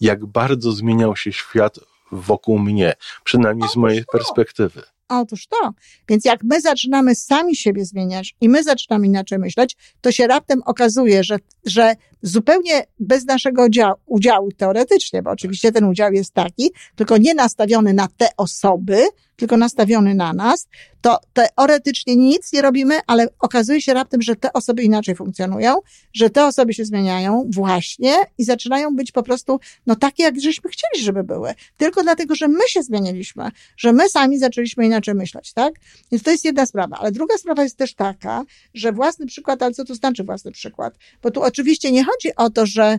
jak 0.01 0.27
bardzo 0.27 0.73
zmieniał 0.73 1.17
się 1.17 1.33
świat 1.33 1.79
wokół 2.13 2.59
mnie, 2.59 2.95
przynajmniej 3.25 3.69
z 3.69 3.77
mojej 3.77 4.05
perspektywy. 4.13 4.83
Otóż 5.09 5.47
to. 5.47 5.75
Więc 6.09 6.25
jak 6.25 6.41
my 6.45 6.61
zaczynamy 6.61 7.15
sami 7.15 7.57
siebie 7.57 7.85
zmieniać 7.85 8.35
i 8.41 8.49
my 8.49 8.63
zaczynamy 8.63 9.07
inaczej 9.07 9.39
myśleć, 9.39 9.77
to 10.01 10.13
się 10.13 10.27
raptem 10.27 10.63
okazuje, 10.65 11.25
że, 11.25 11.37
że 11.67 11.95
zupełnie 12.23 12.87
bez 13.01 13.25
naszego 13.25 13.65
udziału, 13.65 13.95
udziału 14.07 14.53
teoretycznie, 14.53 15.23
bo 15.23 15.31
oczywiście 15.31 15.73
ten 15.73 15.85
udział 15.85 16.13
jest 16.13 16.35
taki, 16.35 16.71
tylko 16.97 17.17
nie 17.17 17.35
nastawiony 17.35 17.95
na 17.95 18.09
te 18.17 18.29
osoby, 18.37 19.05
tylko 19.37 19.57
nastawiony 19.57 20.15
na 20.15 20.33
nas, 20.33 20.69
to 21.01 21.19
teoretycznie 21.33 22.17
nic 22.17 22.53
nie 22.53 22.63
robimy, 22.63 22.99
ale 23.07 23.29
okazuje 23.39 23.83
się 23.83 23.95
raptem, 23.95 24.23
że 24.23 24.37
te 24.37 24.53
osoby 24.53 24.83
inaczej 24.83 25.15
funkcjonują, 25.15 25.75
że 26.13 26.31
te 26.31 26.47
osoby 26.47 26.75
się 26.75 26.85
zmieniają 26.85 27.51
właśnie 27.55 28.15
i 28.39 28.45
zaczynają 28.45 28.97
być 28.97 29.13
po 29.13 29.23
prostu, 29.23 29.61
no 29.87 29.97
takie, 29.97 30.23
jak 30.23 30.41
żeśmy 30.41 30.71
chcieli, 30.71 31.05
żeby 31.05 31.25
były. 31.25 31.55
Tylko 31.77 32.03
dlatego, 32.03 32.35
że 32.35 32.49
my 32.49 32.61
się 32.69 32.83
zmieniliśmy, 32.83 33.51
że 33.77 33.93
my 33.93 34.09
sami 34.09 34.39
zaczęliśmy 34.39 34.87
inaczej 34.87 34.94
myśleć, 35.15 35.53
tak? 35.53 35.75
Więc 36.13 36.23
to 36.23 36.31
jest 36.31 36.45
jedna 36.45 36.67
sprawa. 36.67 36.97
Ale 37.01 37.13
druga 37.13 37.39
sprawa 37.39 37.63
jest 37.63 37.77
też 37.77 37.95
taka, 37.95 38.45
że 38.75 38.93
własny 38.93 39.27
przykład, 39.27 39.63
ale 39.63 39.75
co 39.75 39.85
to 39.85 39.95
znaczy 39.95 40.25
własny 40.25 40.53
przykład? 40.53 40.95
Bo 41.23 41.31
tu 41.31 41.43
oczywiście 41.43 41.93
nie 41.93 42.05
chodzi 42.05 42.37
o 42.37 42.51
to, 42.51 42.67
że 42.67 42.99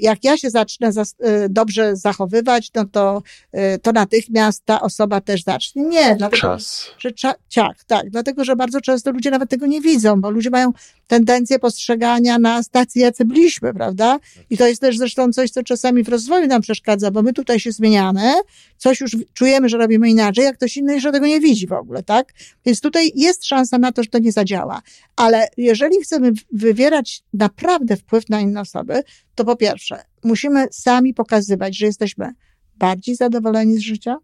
jak 0.00 0.24
ja 0.24 0.36
się 0.36 0.50
zacznę 0.50 0.90
e, 1.18 1.48
dobrze 1.48 1.96
zachowywać, 1.96 2.70
no 2.74 2.84
to, 2.84 3.22
e, 3.52 3.78
to 3.78 3.92
natychmiast 3.92 4.64
ta 4.64 4.80
osoba 4.80 5.20
też 5.20 5.42
zacznie. 5.42 5.82
Nie, 5.82 6.16
dlatego, 6.16 6.40
Czas. 6.40 6.86
że 6.98 7.10
ciach, 7.48 7.84
tak, 7.86 8.10
dlatego, 8.10 8.44
że 8.44 8.56
bardzo 8.56 8.80
często 8.80 9.10
ludzie 9.10 9.30
nawet 9.30 9.50
tego 9.50 9.66
nie 9.66 9.80
widzą, 9.80 10.20
bo 10.20 10.30
ludzie 10.30 10.50
mają 10.50 10.72
tendencję 11.06 11.58
postrzegania 11.58 12.38
na 12.38 12.62
stacji, 12.62 13.00
jacy 13.00 13.24
byliśmy, 13.24 13.74
prawda? 13.74 14.18
I 14.50 14.58
to 14.58 14.66
jest 14.66 14.80
też 14.80 14.98
zresztą 14.98 15.32
coś, 15.32 15.50
co 15.50 15.62
czasami 15.62 16.02
w 16.02 16.08
rozwoju 16.08 16.46
nam 16.46 16.62
przeszkadza, 16.62 17.10
bo 17.10 17.22
my 17.22 17.32
tutaj 17.32 17.60
się 17.60 17.72
zmieniamy, 17.72 18.32
coś 18.76 19.00
już 19.00 19.16
czujemy, 19.34 19.68
że 19.68 19.78
robimy 19.78 20.10
inaczej, 20.10 20.44
jak 20.44 20.56
ktoś 20.56 20.76
inny 20.76 20.94
jeszcze 20.94 21.12
tego 21.12 21.26
nie 21.26 21.40
widzi 21.40 21.66
w 21.66 21.72
ogóle, 21.72 22.02
tak? 22.02 22.32
Więc 22.66 22.80
tutaj 22.80 23.12
jest 23.14 23.46
szansa 23.46 23.78
na 23.78 23.92
to, 23.92 24.02
że 24.02 24.08
to 24.08 24.18
nie 24.18 24.32
zadziała. 24.32 24.82
Ale 25.16 25.48
jeżeli 25.56 26.00
chcemy 26.02 26.32
wywierać 26.52 27.22
naprawdę 27.34 27.96
wpływ 27.96 28.28
na 28.28 28.40
inne 28.40 28.60
osoby, 28.60 29.02
to 29.40 29.44
po 29.44 29.56
pierwsze, 29.56 30.02
musimy 30.24 30.66
sami 30.70 31.14
pokazywać, 31.14 31.76
że 31.76 31.86
jesteśmy 31.86 32.32
bardziej 32.76 33.16
zadowoleni 33.16 33.76
z 33.76 33.80
życia, 33.80 34.16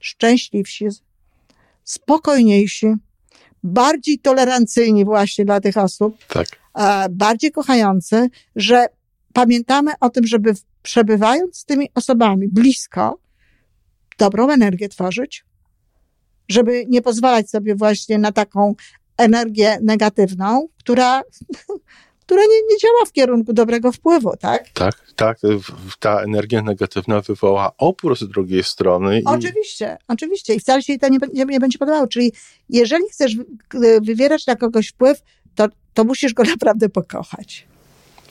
szczęśliwsi, 0.00 0.86
spokojniejsi, 1.84 2.86
bardziej 3.62 4.18
tolerancyjni 4.18 5.04
właśnie 5.04 5.44
dla 5.44 5.60
tych 5.60 5.76
osób, 5.76 6.24
tak. 6.24 6.46
bardziej 7.10 7.50
kochający, 7.50 8.28
że 8.56 8.86
pamiętamy 9.32 9.92
o 10.00 10.10
tym, 10.10 10.26
żeby 10.26 10.54
przebywając 10.82 11.56
z 11.56 11.64
tymi 11.64 11.88
osobami 11.94 12.48
blisko, 12.48 13.18
dobrą 14.18 14.50
energię 14.50 14.88
tworzyć, 14.88 15.44
żeby 16.48 16.84
nie 16.88 17.02
pozwalać 17.02 17.50
sobie 17.50 17.74
właśnie 17.74 18.18
na 18.18 18.32
taką 18.32 18.74
energię 19.16 19.78
negatywną, 19.82 20.68
która 20.78 21.22
która 22.28 22.42
nie, 22.42 22.62
nie 22.70 22.78
działa 22.78 23.04
w 23.06 23.12
kierunku 23.12 23.52
dobrego 23.52 23.92
wpływu, 23.92 24.36
tak? 24.40 24.68
Tak, 24.68 24.94
tak. 25.16 25.38
Ta 26.00 26.20
energia 26.22 26.62
negatywna 26.62 27.20
wywoła 27.20 27.72
opór 27.78 28.18
z 28.18 28.28
drugiej 28.28 28.64
strony. 28.64 29.20
I... 29.20 29.24
Oczywiście, 29.24 29.96
oczywiście. 30.08 30.54
I 30.54 30.60
wcale 30.60 30.82
się 30.82 30.98
to 30.98 31.08
nie, 31.08 31.18
nie, 31.34 31.44
nie 31.44 31.60
będzie 31.60 31.78
podobało. 31.78 32.06
Czyli 32.06 32.32
jeżeli 32.68 33.04
chcesz 33.10 33.36
wywierać 34.02 34.46
na 34.46 34.56
kogoś 34.56 34.88
wpływ, 34.88 35.22
to, 35.54 35.66
to 35.94 36.04
musisz 36.04 36.34
go 36.34 36.42
naprawdę 36.54 36.88
pokochać. 36.88 37.66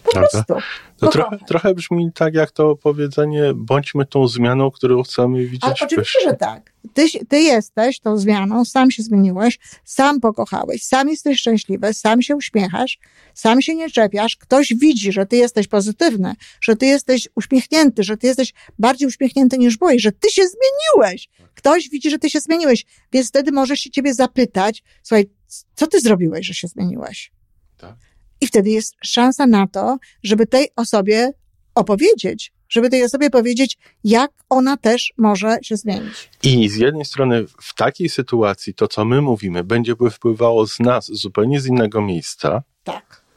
Po 0.07 0.11
Prawda? 0.11 0.43
prostu. 0.43 0.67
To 0.97 1.07
trochę, 1.07 1.37
trochę 1.47 1.73
brzmi 1.73 2.11
tak 2.15 2.33
jak 2.33 2.51
to 2.51 2.75
powiedzenie, 2.75 3.51
bądźmy 3.55 4.05
tą 4.05 4.27
zmianą, 4.27 4.71
którą 4.71 5.03
chcemy 5.03 5.45
widzieć. 5.45 5.63
Ale 5.63 5.75
oczywiście, 5.81 6.19
że 6.23 6.33
tak. 6.33 6.73
Ty, 6.93 7.05
ty 7.29 7.39
jesteś 7.39 7.99
tą 7.99 8.17
zmianą, 8.17 8.65
sam 8.65 8.91
się 8.91 9.03
zmieniłeś, 9.03 9.59
sam 9.83 10.19
pokochałeś, 10.19 10.83
sam 10.83 11.09
jesteś 11.09 11.39
szczęśliwy, 11.39 11.93
sam 11.93 12.21
się 12.21 12.35
uśmiechasz, 12.35 12.99
sam 13.33 13.61
się 13.61 13.75
nie 13.75 13.89
czepiasz, 13.89 14.35
ktoś 14.35 14.73
widzi, 14.73 15.11
że 15.11 15.25
ty 15.25 15.35
jesteś 15.35 15.67
pozytywny, 15.67 16.33
że 16.61 16.75
ty 16.75 16.85
jesteś 16.85 17.29
uśmiechnięty, 17.35 18.03
że 18.03 18.17
ty 18.17 18.27
jesteś 18.27 18.53
bardziej 18.79 19.07
uśmiechnięty 19.07 19.57
niż 19.57 19.77
byłeś, 19.77 20.01
że 20.01 20.11
ty 20.11 20.29
się 20.29 20.43
zmieniłeś. 20.47 21.29
Ktoś 21.55 21.89
widzi, 21.89 22.09
że 22.09 22.19
ty 22.19 22.29
się 22.29 22.39
zmieniłeś, 22.39 22.85
więc 23.11 23.27
wtedy 23.27 23.51
możesz 23.51 23.79
się 23.79 23.89
ciebie 23.89 24.13
zapytać, 24.13 24.83
słuchaj, 25.03 25.29
co 25.75 25.87
ty 25.87 26.01
zrobiłeś, 26.01 26.47
że 26.47 26.53
się 26.53 26.67
zmieniłeś? 26.67 27.31
Tak. 27.77 27.95
I 28.41 28.48
wtedy 28.48 28.70
jest 28.70 28.96
szansa 29.03 29.48
na 29.48 29.67
to, 29.67 29.98
żeby 30.24 30.48
tej 30.48 30.67
osobie 30.75 31.32
opowiedzieć, 31.75 32.53
żeby 32.70 32.89
tej 32.89 33.03
osobie 33.03 33.29
powiedzieć, 33.29 33.77
jak 34.03 34.32
ona 34.50 34.77
też 34.77 35.13
może 35.17 35.58
się 35.62 35.77
zmienić. 35.77 36.29
I 36.44 36.70
z 36.70 36.75
jednej 36.75 37.06
strony 37.06 37.46
w 37.62 37.75
takiej 37.75 38.10
sytuacji 38.10 38.74
to, 38.74 38.88
co 38.88 39.06
my 39.06 39.22
mówimy, 39.22 39.63
będzie 39.63 39.96
wpływało 40.12 40.67
z 40.67 40.79
nas 40.79 41.06
zupełnie 41.06 41.62
z 41.62 41.65
innego 41.65 42.01
miejsca. 42.01 42.63
Tak. 42.84 43.27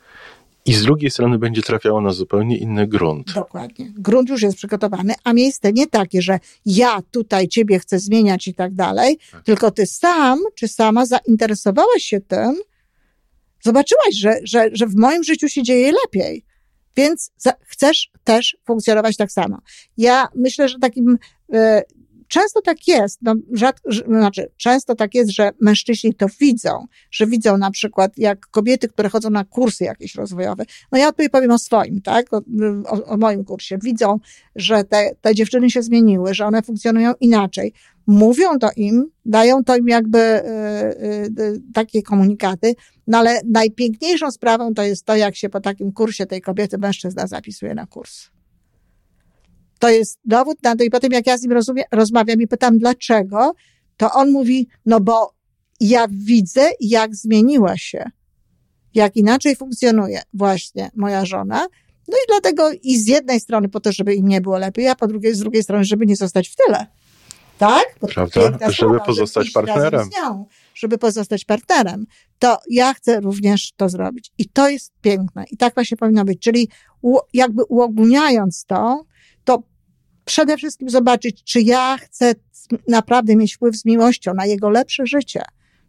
I 0.67 0.75
z 0.75 0.83
drugiej 0.83 1.11
strony 1.11 1.39
będzie 1.39 1.63
trafiało 1.63 2.01
na 2.01 2.11
zupełnie 2.11 2.59
inny 2.59 2.87
grunt. 2.87 3.33
Dokładnie. 3.33 3.93
Grunt 3.97 4.29
już 4.29 4.43
jest 4.43 4.57
przygotowany, 4.57 5.15
a 5.25 5.33
miejsce 5.33 5.73
nie 5.73 5.87
takie, 5.87 6.23
że 6.23 6.39
ja 6.67 7.03
tutaj 7.11 7.49
ciebie 7.49 7.79
chcę 7.79 7.99
zmieniać 7.99 8.49
i 8.49 8.55
tak 8.55 8.75
dalej, 8.75 9.19
tak. 9.33 9.45
tylko 9.45 9.71
ty 9.71 9.87
sam 9.87 10.39
czy 10.55 10.69
sama 10.69 11.07
zainteresowałaś 11.07 12.03
się 12.03 12.21
tym, 12.21 12.57
zobaczyłaś, 13.65 14.15
że, 14.15 14.35
że, 14.45 14.69
że 14.73 14.87
w 14.87 14.97
moim 14.97 15.25
życiu 15.25 15.49
się 15.49 15.63
dzieje 15.63 15.93
lepiej. 16.05 16.45
Więc 16.97 17.33
chcesz 17.61 18.11
też 18.25 18.57
funkcjonować 18.67 19.17
tak 19.17 19.33
samo. 19.33 19.59
Ja 19.97 20.29
myślę, 20.35 20.69
że 20.69 20.79
takim 20.79 21.19
e, 21.53 21.83
często 22.31 22.63
tak 22.63 22.89
jest, 22.89 23.19
no, 23.23 23.35
rzad, 23.53 23.81
znaczy, 24.07 24.51
często 24.57 24.95
tak 24.95 25.15
jest, 25.15 25.31
że 25.31 25.51
mężczyźni 25.61 26.15
to 26.15 26.27
widzą, 26.41 26.87
że 27.11 27.27
widzą 27.27 27.59
na 27.59 27.71
przykład 27.71 28.19
jak 28.19 28.47
kobiety, 28.47 28.89
które 28.89 29.09
chodzą 29.09 29.31
na 29.31 29.45
kursy 29.45 29.85
jakieś 29.85 30.15
rozwojowe. 30.15 30.65
No 30.93 30.99
ja 30.99 31.11
tutaj 31.11 31.31
powiem 31.31 31.51
o 31.51 31.59
swoim, 31.59 32.03
tak, 32.03 32.33
o, 32.33 32.43
o, 32.87 33.05
o 33.05 33.17
moim 33.17 33.45
kursie. 33.45 33.79
Widzą, 33.83 34.19
że 34.57 34.85
te, 34.85 35.11
te 35.21 35.35
dziewczyny 35.35 35.71
się 35.71 35.83
zmieniły, 35.83 36.35
że 36.35 36.47
one 36.47 36.63
funkcjonują 36.63 37.13
inaczej. 37.21 37.73
Mówią 38.07 38.59
to 38.59 38.69
im, 38.77 39.11
dają 39.25 39.65
to 39.65 39.77
im 39.77 39.89
jakby 39.89 40.19
y, 40.19 41.43
y, 41.43 41.63
takie 41.75 42.03
komunikaty, 42.03 42.75
no 43.07 43.19
ale 43.19 43.41
najpiękniejszą 43.49 44.31
sprawą 44.31 44.75
to 44.75 44.83
jest 44.83 45.05
to, 45.05 45.17
jak 45.17 45.37
się 45.37 45.49
po 45.49 45.61
takim 45.61 45.93
kursie 45.93 46.27
tej 46.27 46.41
kobiety 46.41 46.79
mężczyzna 46.79 47.27
zapisuje 47.27 47.75
na 47.75 47.87
kurs. 47.87 48.29
To 49.79 49.89
jest 49.89 50.19
dowód 50.25 50.63
na 50.63 50.77
to 50.77 50.85
i 50.85 50.91
potem 50.91 51.13
jak 51.13 51.27
ja 51.27 51.39
z 51.39 51.43
nim 51.43 51.53
rozumie, 51.53 51.83
rozmawiam 51.93 52.41
i 52.41 52.47
pytam 52.47 52.79
dlaczego, 52.79 53.55
to 53.97 54.13
on 54.13 54.31
mówi, 54.31 54.69
no 54.87 55.01
bo 55.01 55.35
ja 55.81 56.07
widzę, 56.11 56.71
jak 56.81 57.15
zmieniła 57.15 57.77
się, 57.77 58.05
jak 58.95 59.17
inaczej 59.17 59.57
funkcjonuje 59.57 60.23
właśnie 60.35 60.91
moja 60.97 61.25
żona. 61.25 61.67
No 62.09 62.17
i 62.17 62.27
dlatego 62.29 62.71
i 62.83 62.99
z 62.99 63.07
jednej 63.07 63.41
strony 63.41 63.69
po 63.69 63.81
to, 63.81 63.93
żeby 63.93 64.15
im 64.15 64.29
nie 64.29 64.41
było 64.41 64.59
lepiej, 64.59 64.89
a 64.89 64.95
po 64.95 65.07
drugiej, 65.07 65.35
z 65.35 65.39
drugiej 65.39 65.63
strony, 65.63 65.85
żeby 65.85 66.07
nie 66.07 66.17
zostać 66.17 66.49
w 66.49 66.57
tyle. 66.57 66.87
Tak? 67.61 67.99
Prawda? 68.15 68.41
Żeby 68.61 68.73
sprawa, 68.73 69.01
pozostać 69.01 69.47
żeby 69.47 69.67
partnerem. 69.67 70.09
Nią, 70.23 70.47
żeby 70.75 70.99
pozostać 70.99 71.45
partnerem. 71.45 72.07
To 72.39 72.59
ja 72.71 72.95
chcę 72.95 73.21
również 73.21 73.73
to 73.77 73.89
zrobić. 73.89 74.33
I 74.39 74.49
to 74.49 74.69
jest 74.69 74.93
piękne. 75.01 75.45
I 75.51 75.57
tak 75.57 75.75
właśnie 75.75 75.97
powinno 75.97 76.25
być. 76.25 76.39
Czyli 76.41 76.69
jakby 77.33 77.65
uogólniając 77.65 78.65
to, 78.65 79.05
to 79.45 79.63
przede 80.25 80.57
wszystkim 80.57 80.91
zobaczyć, 80.91 81.45
czy 81.45 81.61
ja 81.61 81.99
chcę 81.99 82.33
naprawdę 82.89 83.37
mieć 83.37 83.55
wpływ 83.55 83.77
z 83.77 83.85
miłością 83.85 84.35
na 84.35 84.47
jego 84.47 84.71
lepsze 84.71 85.07
życie, 85.07 85.43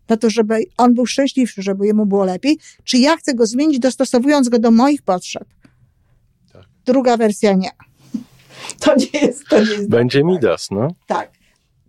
na 0.09 0.17
to, 0.17 0.29
żeby 0.29 0.63
on 0.77 0.93
był 0.93 1.05
szczęśliwszy, 1.05 1.61
żeby 1.61 1.87
jemu 1.87 2.05
było 2.05 2.25
lepiej, 2.25 2.57
czy 2.83 2.97
ja 2.97 3.17
chcę 3.17 3.33
go 3.33 3.45
zmienić, 3.45 3.79
dostosowując 3.79 4.49
go 4.49 4.59
do 4.59 4.71
moich 4.71 5.01
potrzeb. 5.01 5.47
Tak. 6.53 6.65
Druga 6.85 7.17
wersja 7.17 7.53
nie. 7.53 7.69
To 8.79 8.95
nie 8.95 9.19
jest, 9.21 9.47
to 9.49 9.59
nie 9.59 9.65
jest. 9.65 9.89
Będzie 9.89 10.23
Midas, 10.23 10.67
no. 10.71 10.87
Tak. 11.07 11.40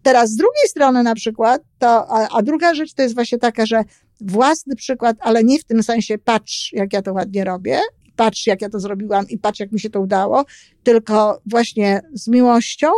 Teraz 0.03 0.31
z 0.31 0.37
drugiej 0.37 0.69
strony 0.69 1.03
na 1.03 1.15
przykład, 1.15 1.62
to, 1.79 2.11
a, 2.11 2.29
a 2.29 2.43
druga 2.43 2.75
rzecz 2.75 2.95
to 2.95 3.03
jest 3.03 3.15
właśnie 3.15 3.38
taka, 3.38 3.67
że 3.67 3.85
własny 4.21 4.77
przykład, 4.77 5.17
ale 5.21 5.45
nie 5.45 5.59
w 5.59 5.65
tym 5.65 5.83
sensie 5.83 6.19
patrz, 6.19 6.73
jak 6.73 6.93
ja 6.93 7.03
to 7.03 7.12
ładnie 7.12 7.45
robię, 7.45 7.81
patrz, 8.17 8.47
jak 8.47 8.62
ja 8.62 8.69
to 8.69 8.81
zrobiłam 8.81 9.29
i 9.29 9.38
patrz, 9.38 9.61
jak 9.61 9.73
mi 9.73 9.81
się 9.81 9.91
to 9.91 10.01
udało, 10.01 10.45
tylko 10.83 11.41
właśnie 11.47 12.01
z 12.15 12.29
miłością 12.29 12.88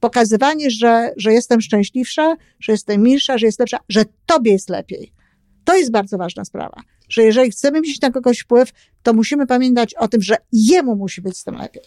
pokazywanie, 0.00 0.70
że, 0.70 1.12
że 1.16 1.32
jestem 1.32 1.60
szczęśliwsza, 1.60 2.36
że 2.60 2.72
jestem 2.72 3.02
milsza, 3.02 3.38
że 3.38 3.46
jest 3.46 3.60
lepsza, 3.60 3.78
że 3.88 4.04
tobie 4.26 4.52
jest 4.52 4.68
lepiej. 4.68 5.12
To 5.64 5.76
jest 5.76 5.90
bardzo 5.90 6.18
ważna 6.18 6.44
sprawa. 6.44 6.82
Że 7.08 7.22
jeżeli 7.22 7.50
chcemy 7.50 7.80
mieć 7.80 8.00
na 8.00 8.10
kogoś 8.10 8.38
wpływ, 8.38 8.70
to 9.02 9.12
musimy 9.12 9.46
pamiętać 9.46 9.94
o 9.94 10.08
tym, 10.08 10.22
że 10.22 10.36
jemu 10.52 10.96
musi 10.96 11.22
być 11.22 11.38
z 11.38 11.44
tym 11.44 11.54
lepiej 11.54 11.82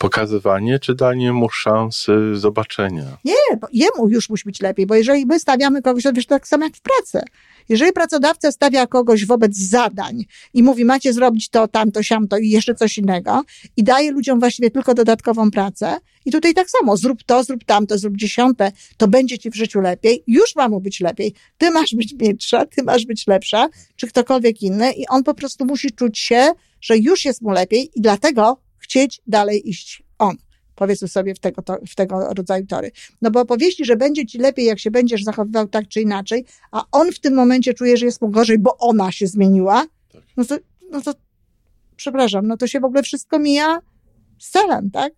pokazywanie, 0.00 0.78
czy 0.78 0.94
danie 0.94 1.32
mu 1.32 1.48
szansy 1.48 2.12
zobaczenia? 2.34 3.18
Nie, 3.24 3.34
jemu 3.72 4.08
już 4.08 4.30
musi 4.30 4.44
być 4.44 4.60
lepiej, 4.60 4.86
bo 4.86 4.94
jeżeli 4.94 5.26
my 5.26 5.38
stawiamy 5.38 5.82
kogoś, 5.82 6.02
to 6.02 6.12
wiesz, 6.12 6.26
tak 6.26 6.48
samo 6.48 6.64
jak 6.64 6.76
w 6.76 6.80
pracy. 6.80 7.20
Jeżeli 7.68 7.92
pracodawca 7.92 8.52
stawia 8.52 8.86
kogoś 8.86 9.26
wobec 9.26 9.56
zadań 9.56 10.24
i 10.54 10.62
mówi, 10.62 10.84
macie 10.84 11.12
zrobić 11.12 11.48
to, 11.48 11.68
tamto, 11.68 12.02
siamto 12.02 12.38
i 12.38 12.48
jeszcze 12.48 12.74
coś 12.74 12.98
innego 12.98 13.42
i 13.76 13.84
daje 13.84 14.12
ludziom 14.12 14.40
właściwie 14.40 14.70
tylko 14.70 14.94
dodatkową 14.94 15.50
pracę 15.50 15.96
i 16.24 16.30
tutaj 16.30 16.54
tak 16.54 16.70
samo, 16.70 16.96
zrób 16.96 17.22
to, 17.22 17.44
zrób 17.44 17.64
tamto, 17.64 17.98
zrób 17.98 18.16
dziesiąte, 18.16 18.72
to 18.96 19.08
będzie 19.08 19.38
ci 19.38 19.50
w 19.50 19.54
życiu 19.54 19.80
lepiej, 19.80 20.24
już 20.26 20.56
ma 20.56 20.68
mu 20.68 20.80
być 20.80 21.00
lepiej, 21.00 21.34
ty 21.58 21.70
masz 21.70 21.94
być 21.94 22.14
milsza, 22.20 22.66
ty 22.66 22.82
masz 22.82 23.06
być 23.06 23.26
lepsza, 23.26 23.68
czy 23.96 24.06
ktokolwiek 24.06 24.62
inny 24.62 24.92
i 24.92 25.06
on 25.06 25.24
po 25.24 25.34
prostu 25.34 25.64
musi 25.64 25.90
czuć 25.92 26.18
się, 26.18 26.52
że 26.80 26.98
już 26.98 27.24
jest 27.24 27.42
mu 27.42 27.50
lepiej 27.50 27.90
i 27.94 28.00
dlatego 28.00 28.69
chcieć 28.80 29.20
dalej 29.26 29.68
iść 29.68 30.02
on. 30.18 30.36
Powiedzmy 30.74 31.08
sobie 31.08 31.34
w 31.34 31.38
tego, 31.38 31.62
to, 31.62 31.78
w 31.88 31.94
tego 31.94 32.34
rodzaju 32.34 32.66
tory. 32.66 32.90
No 33.22 33.30
bo 33.30 33.40
opowieści, 33.40 33.84
że 33.84 33.96
będzie 33.96 34.26
ci 34.26 34.38
lepiej, 34.38 34.66
jak 34.66 34.78
się 34.78 34.90
będziesz 34.90 35.24
zachowywał 35.24 35.68
tak 35.68 35.88
czy 35.88 36.00
inaczej, 36.00 36.44
a 36.72 36.84
on 36.92 37.12
w 37.12 37.20
tym 37.20 37.34
momencie 37.34 37.74
czuje, 37.74 37.96
że 37.96 38.06
jest 38.06 38.22
mu 38.22 38.28
gorzej, 38.28 38.58
bo 38.58 38.76
ona 38.78 39.12
się 39.12 39.26
zmieniła, 39.26 39.86
tak. 40.12 40.22
no 40.36 40.44
to, 40.44 40.56
no 40.90 41.00
to 41.00 41.14
przepraszam, 41.96 42.46
no 42.46 42.56
to 42.56 42.66
się 42.66 42.80
w 42.80 42.84
ogóle 42.84 43.02
wszystko 43.02 43.38
mija 43.38 43.80
z 44.38 44.50
celem, 44.50 44.90
tak? 44.90 45.12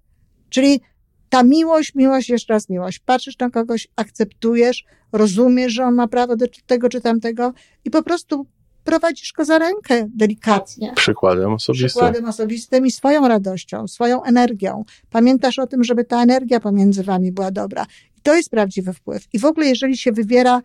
Czyli 0.48 0.80
ta 1.28 1.42
miłość, 1.42 1.94
miłość, 1.94 2.28
jeszcze 2.28 2.52
raz 2.52 2.68
miłość. 2.68 2.98
Patrzysz 2.98 3.38
na 3.38 3.50
kogoś, 3.50 3.88
akceptujesz, 3.96 4.84
rozumiesz, 5.12 5.72
że 5.72 5.84
on 5.84 5.94
ma 5.94 6.08
prawo 6.08 6.36
do 6.36 6.46
tego 6.66 6.88
czy 6.88 7.00
tamtego 7.00 7.52
i 7.84 7.90
po 7.90 8.02
prostu 8.02 8.46
prowadzisz 8.84 9.32
go 9.32 9.44
za 9.44 9.58
rękę 9.58 10.08
delikatnie. 10.14 10.92
Przykładem 10.96 11.52
osobistym. 11.52 11.88
Przykładem 11.88 12.24
osobistym 12.24 12.86
i 12.86 12.90
swoją 12.90 13.28
radością, 13.28 13.88
swoją 13.88 14.22
energią. 14.22 14.84
Pamiętasz 15.10 15.58
o 15.58 15.66
tym, 15.66 15.84
żeby 15.84 16.04
ta 16.04 16.22
energia 16.22 16.60
pomiędzy 16.60 17.02
wami 17.02 17.32
była 17.32 17.50
dobra. 17.50 17.86
I 18.18 18.20
to 18.20 18.34
jest 18.34 18.50
prawdziwy 18.50 18.92
wpływ. 18.92 19.28
I 19.32 19.38
w 19.38 19.44
ogóle, 19.44 19.66
jeżeli 19.66 19.96
się 19.96 20.12
wywiera 20.12 20.62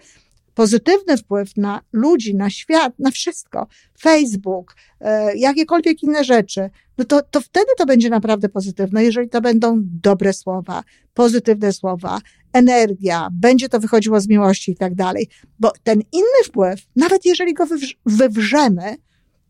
pozytywny 0.58 1.17
wpływ 1.17 1.58
na 1.58 1.82
ludzi, 1.93 2.36
na 2.36 2.50
świat, 2.50 2.93
na 3.00 3.12
wszystko, 3.12 3.67
Facebook, 4.00 4.76
e, 5.00 5.38
jakiekolwiek 5.38 6.04
inne 6.04 6.24
rzeczy, 6.24 6.70
no 6.98 7.06
to, 7.06 7.22
to 7.22 7.41
wtedy 7.41 7.67
to 7.78 7.86
będzie 7.86 8.10
naprawdę 8.10 8.50
pozytywne, 8.50 9.04
jeżeli 9.04 9.30
to 9.30 9.41
będą 9.41 9.80
dobre 9.82 10.34
słowa, 10.34 10.84
pozytywne 11.13 11.74
słowa, 11.74 12.20
energia, 12.54 13.30
będzie 13.32 13.70
to 13.70 13.80
wychodziło 13.80 14.22
z 14.22 14.28
miłości 14.28 14.72
i 14.72 14.76
tak 14.76 14.96
dalej. 14.96 15.30
Bo 15.60 15.72
ten 15.84 16.02
inny 16.12 16.43
wpływ, 16.46 16.80
nawet 16.96 17.26
jeżeli 17.26 17.54
go 17.54 17.65
wywrzemy, 18.06 18.96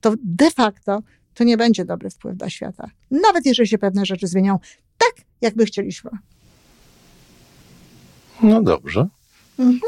to 0.02 0.14
de 0.24 0.52
facto 0.52 1.04
to 1.34 1.44
nie 1.44 1.58
będzie 1.58 1.86
dobry 1.86 2.10
wpływ 2.10 2.38
dla 2.38 2.50
świata. 2.50 2.90
Nawet 3.12 3.46
jeżeli 3.46 3.68
się 3.68 3.78
pewne 3.78 4.06
rzeczy 4.06 4.28
zmienią 4.28 4.60
tak, 4.98 5.26
jak 5.42 5.56
by 5.56 5.66
chcieliśmy. 5.66 6.12
No 8.44 8.64
dobrze. 8.64 9.08
Mhm. 9.60 9.82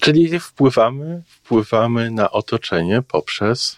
Czyli 0.00 0.40
wpływamy, 0.40 1.22
wpływamy 1.26 2.10
na 2.10 2.30
otoczenie 2.30 3.02
poprzez 3.02 3.76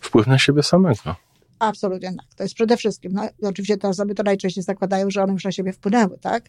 wpływ 0.00 0.26
na 0.26 0.38
siebie 0.38 0.62
samego. 0.62 1.16
Absolutnie 1.58 2.08
tak. 2.08 2.34
To 2.36 2.42
jest 2.42 2.54
przede 2.54 2.76
wszystkim. 2.76 3.12
No, 3.12 3.48
oczywiście 3.48 3.76
te 3.76 3.88
osoby 3.88 4.14
to 4.14 4.22
najczęściej 4.22 4.64
zakładają, 4.64 5.10
że 5.10 5.22
one 5.22 5.32
już 5.32 5.44
na 5.44 5.52
siebie 5.52 5.72
wpłynęły, 5.72 6.18
tak? 6.18 6.44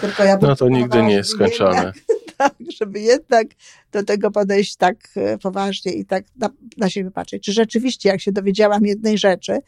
Tylko 0.00 0.24
ja 0.24 0.38
no 0.42 0.56
to 0.56 0.68
nigdy 0.68 1.02
nie 1.02 1.14
jest 1.14 1.30
skończone. 1.30 1.92
Tak, 2.38 2.54
żeby 2.80 3.00
jednak 3.00 3.46
do 3.92 4.02
tego 4.02 4.30
podejść 4.30 4.76
tak 4.76 4.96
e, 5.16 5.38
poważnie 5.38 5.92
i 5.92 6.04
tak 6.04 6.24
na, 6.36 6.50
na 6.76 6.90
siebie 6.90 7.10
patrzeć. 7.10 7.42
Czy 7.42 7.52
rzeczywiście, 7.52 8.08
jak 8.08 8.20
się 8.20 8.32
dowiedziałam 8.32 8.86
jednej 8.86 9.18
rzeczy, 9.18 9.58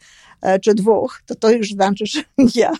e, 0.41 0.59
czy 0.59 0.73
dwóch, 0.73 1.21
to 1.25 1.35
to 1.35 1.51
już 1.51 1.69
znaczy, 1.69 2.05
że 2.05 2.23
ja 2.61 2.71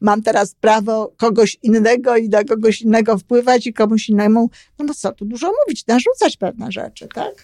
mam 0.00 0.22
teraz 0.22 0.54
prawo 0.54 1.12
kogoś 1.16 1.56
innego 1.62 2.16
i 2.16 2.28
na 2.28 2.44
kogoś 2.44 2.82
innego 2.82 3.18
wpływać 3.18 3.66
i 3.66 3.72
komuś 3.72 4.08
innemu, 4.08 4.50
no, 4.78 4.84
no 4.84 4.94
co 4.94 5.12
tu 5.12 5.24
dużo 5.24 5.52
mówić, 5.64 5.86
narzucać 5.86 6.36
pewne 6.36 6.72
rzeczy, 6.72 7.08
tak? 7.14 7.34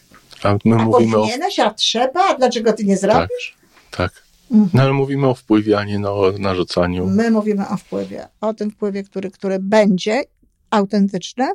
A 0.42 0.56
my 0.64 0.76
A 0.76 0.84
mówimy 0.84 1.16
o... 1.16 1.20
powinieneś, 1.20 1.58
a 1.58 1.74
trzeba, 1.74 2.28
a 2.28 2.34
dlaczego 2.34 2.72
ty 2.72 2.84
nie 2.84 2.96
zrobisz? 2.96 3.56
Tak. 3.90 4.30
Mhm. 4.50 4.70
No 4.74 4.82
ale 4.82 4.92
mówimy 4.92 5.28
o 5.28 5.34
wpływie, 5.34 5.78
a 5.78 5.84
nie 5.84 5.98
no, 5.98 6.14
o 6.14 6.32
narzucaniu. 6.38 7.06
My 7.06 7.30
mówimy 7.30 7.68
o 7.68 7.76
wpływie, 7.76 8.28
o 8.40 8.54
tym 8.54 8.70
wpływie, 8.70 9.02
który, 9.02 9.30
który 9.30 9.58
będzie 9.58 10.22
autentyczny 10.70 11.48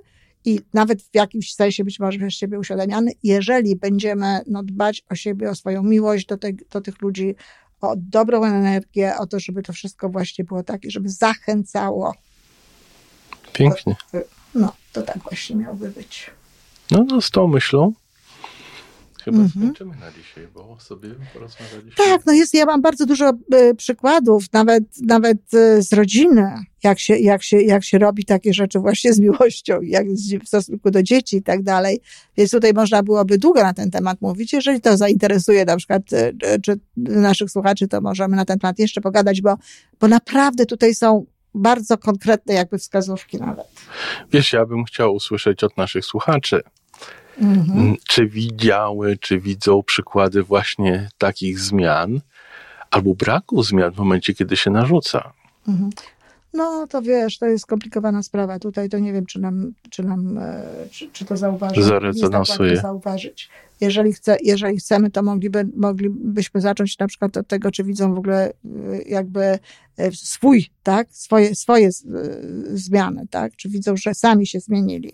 i 0.46 0.60
nawet 0.74 1.02
w 1.02 1.10
jakimś 1.14 1.54
sensie 1.54 1.84
być 1.84 2.00
może 2.00 2.18
przez 2.18 2.34
siebie 2.34 2.60
uświadamiany, 2.60 3.12
jeżeli 3.24 3.76
będziemy 3.76 4.40
no, 4.48 4.64
dbać 4.64 5.04
o 5.10 5.16
siebie, 5.16 5.50
o 5.50 5.56
swoją 5.56 5.84
miłość 5.84 6.26
do, 6.26 6.38
te, 6.38 6.54
do 6.72 6.82
tych 6.82 7.02
ludzi, 7.02 7.36
o 7.82 7.94
dobrą 7.98 8.46
energię, 8.46 9.14
o 9.18 9.28
to, 9.28 9.40
żeby 9.40 9.64
to 9.64 9.74
wszystko 9.74 10.10
właśnie 10.10 10.46
było 10.46 10.64
takie, 10.64 10.92
żeby 10.92 11.10
zachęcało. 11.10 12.14
Pięknie. 13.54 13.96
No, 14.56 14.74
to 14.94 15.02
tak 15.02 15.18
właśnie 15.18 15.56
miałoby 15.56 15.90
być. 15.90 16.32
No, 16.92 17.06
no 17.10 17.22
z 17.22 17.32
tą 17.32 17.48
myślą 17.48 17.94
chyba 19.26 19.38
Mhm. 19.38 19.64
skończymy 19.66 19.96
na 19.96 20.12
dzisiaj, 20.12 20.48
bo 20.54 20.78
sobie 20.80 21.10
porozmawialiśmy. 21.34 22.06
Tak, 22.06 22.22
no 22.26 22.34
jest, 22.34 22.54
ja 22.54 22.66
mam 22.66 22.82
bardzo 22.82 23.06
dużo 23.06 23.32
y, 23.54 23.76
przykładów, 23.76 24.44
nawet, 24.54 24.84
nawet 25.02 25.54
y, 25.54 25.82
z 25.82 25.94
rodziny, 25.94 26.54
jak 26.84 27.00
się, 27.00 27.18
jak, 27.18 27.44
się, 27.44 27.62
jak 27.62 27.84
się 27.84 27.98
robi 27.98 28.26
takie 28.26 28.54
rzeczy 28.54 28.80
właśnie 28.80 29.14
z 29.14 29.20
miłością, 29.20 29.82
jak 29.82 30.06
z, 30.14 30.44
w 30.44 30.48
stosunku 30.48 30.92
do 30.92 31.04
dzieci 31.04 31.38
i 31.38 31.44
tak 31.44 31.64
dalej. 31.64 32.02
Więc 32.38 32.52
tutaj 32.52 32.74
można 32.74 33.04
byłoby 33.04 33.38
długo 33.38 33.64
na 33.64 33.74
ten 33.74 33.92
temat 33.92 34.22
mówić. 34.22 34.54
Jeżeli 34.54 34.82
to 34.82 34.98
zainteresuje 34.98 35.66
na 35.66 35.78
przykład 35.78 36.14
y, 36.14 36.36
czy 36.62 36.80
naszych 36.98 37.52
słuchaczy, 37.52 37.88
to 37.88 38.02
możemy 38.02 38.36
na 38.36 38.46
ten 38.46 38.60
temat 38.60 38.80
jeszcze 38.80 39.02
pogadać, 39.02 39.42
bo, 39.42 39.56
bo 40.00 40.08
naprawdę 40.08 40.66
tutaj 40.66 40.96
są 40.96 41.26
bardzo 41.54 41.98
konkretne 41.98 42.54
jakby 42.54 42.78
wskazówki 42.78 43.38
nawet. 43.38 43.66
Wiesz, 44.32 44.54
ja 44.54 44.66
bym 44.66 44.84
chciał 44.84 45.16
usłyszeć 45.16 45.64
od 45.64 45.78
naszych 45.78 46.06
słuchaczy, 46.06 46.62
Mhm. 47.42 47.80
m, 47.80 47.96
czy 48.08 48.28
widziały, 48.28 49.18
czy 49.18 49.40
widzą 49.40 49.84
przykłady 49.84 50.44
właśnie 50.44 51.10
takich 51.18 51.60
zmian 51.60 52.20
albo 52.92 53.16
braku 53.16 53.64
zmian 53.64 53.92
w 53.92 53.98
momencie, 53.98 54.34
kiedy 54.34 54.58
się 54.58 54.72
narzuca. 54.72 55.34
Mhm. 55.68 55.90
No 56.54 56.88
to 56.88 57.02
wiesz, 57.02 57.38
to 57.38 57.46
jest 57.46 57.64
skomplikowana 57.64 58.24
sprawa. 58.24 58.60
Tutaj 58.60 58.90
to 58.90 59.00
nie 59.00 59.14
wiem, 59.14 59.26
czy 59.26 59.40
nam, 59.40 59.74
czy, 59.90 60.04
nam, 60.04 60.38
e, 60.38 60.64
czy, 60.92 61.10
czy 61.12 61.26
to 61.26 61.38
zauważy. 61.38 61.84
Zarezonansuje. 61.84 62.76
Tak 62.76 62.76
łatwo 62.76 62.88
zauważyć. 62.88 63.50
Jeżeli, 63.82 64.14
chce, 64.14 64.38
jeżeli 64.44 64.78
chcemy, 64.78 65.12
to 65.12 65.24
mogliby, 65.24 65.68
moglibyśmy 65.76 66.62
zacząć 66.62 67.00
na 67.00 67.08
przykład 67.08 67.38
od 67.38 67.48
tego, 67.48 67.72
czy 67.72 67.84
widzą 67.84 68.16
w 68.16 68.18
ogóle 68.18 68.48
e, 68.50 68.54
jakby 69.06 69.60
e, 69.98 70.12
swój, 70.12 70.70
tak, 70.84 71.08
swoje, 71.12 71.56
swoje 71.56 71.90
zmiany, 72.74 73.28
tak, 73.30 73.56
czy 73.56 73.70
widzą, 73.70 73.98
że 73.98 74.14
sami 74.14 74.48
się 74.48 74.60
zmienili. 74.60 75.12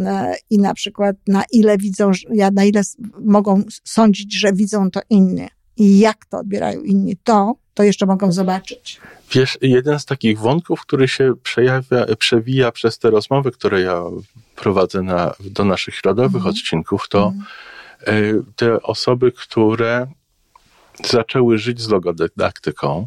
E, 0.00 0.34
I 0.50 0.58
na 0.58 0.74
przykład 0.74 1.16
na 1.26 1.42
ile 1.52 1.78
widzą, 1.78 2.10
ja- 2.32 2.50
na 2.50 2.64
ile 2.64 2.82
mogą 3.24 3.62
sądzić, 3.84 4.34
że 4.38 4.52
widzą 4.52 4.90
to 4.90 5.00
inni 5.10 5.48
i 5.76 5.98
jak 5.98 6.26
to 6.26 6.38
odbierają 6.38 6.80
inni, 6.82 7.16
to, 7.24 7.54
to 7.74 7.82
jeszcze 7.82 8.06
mogą 8.06 8.32
zobaczyć. 8.32 9.00
Wiesz, 9.32 9.58
jeden 9.62 9.98
z 10.00 10.04
takich 10.04 10.38
wątków, 10.38 10.80
który 10.80 11.08
się 11.08 11.32
przejawia, 11.42 12.06
przewija 12.18 12.72
przez 12.72 12.98
te 12.98 13.10
rozmowy, 13.10 13.50
które 13.50 13.80
ja 13.80 14.02
prowadzę 14.56 15.02
na, 15.02 15.34
do 15.40 15.64
naszych 15.64 15.94
środowych 15.94 16.34
Mhm. 16.36 16.54
odcinków, 16.54 17.08
to 17.08 17.32
Mhm. 18.06 18.24
y, 18.24 18.42
te 18.56 18.82
osoby, 18.82 19.32
które 19.32 20.06
zaczęły 21.04 21.58
żyć 21.58 21.80
z 21.80 21.88
logodydaktyką, 21.88 23.06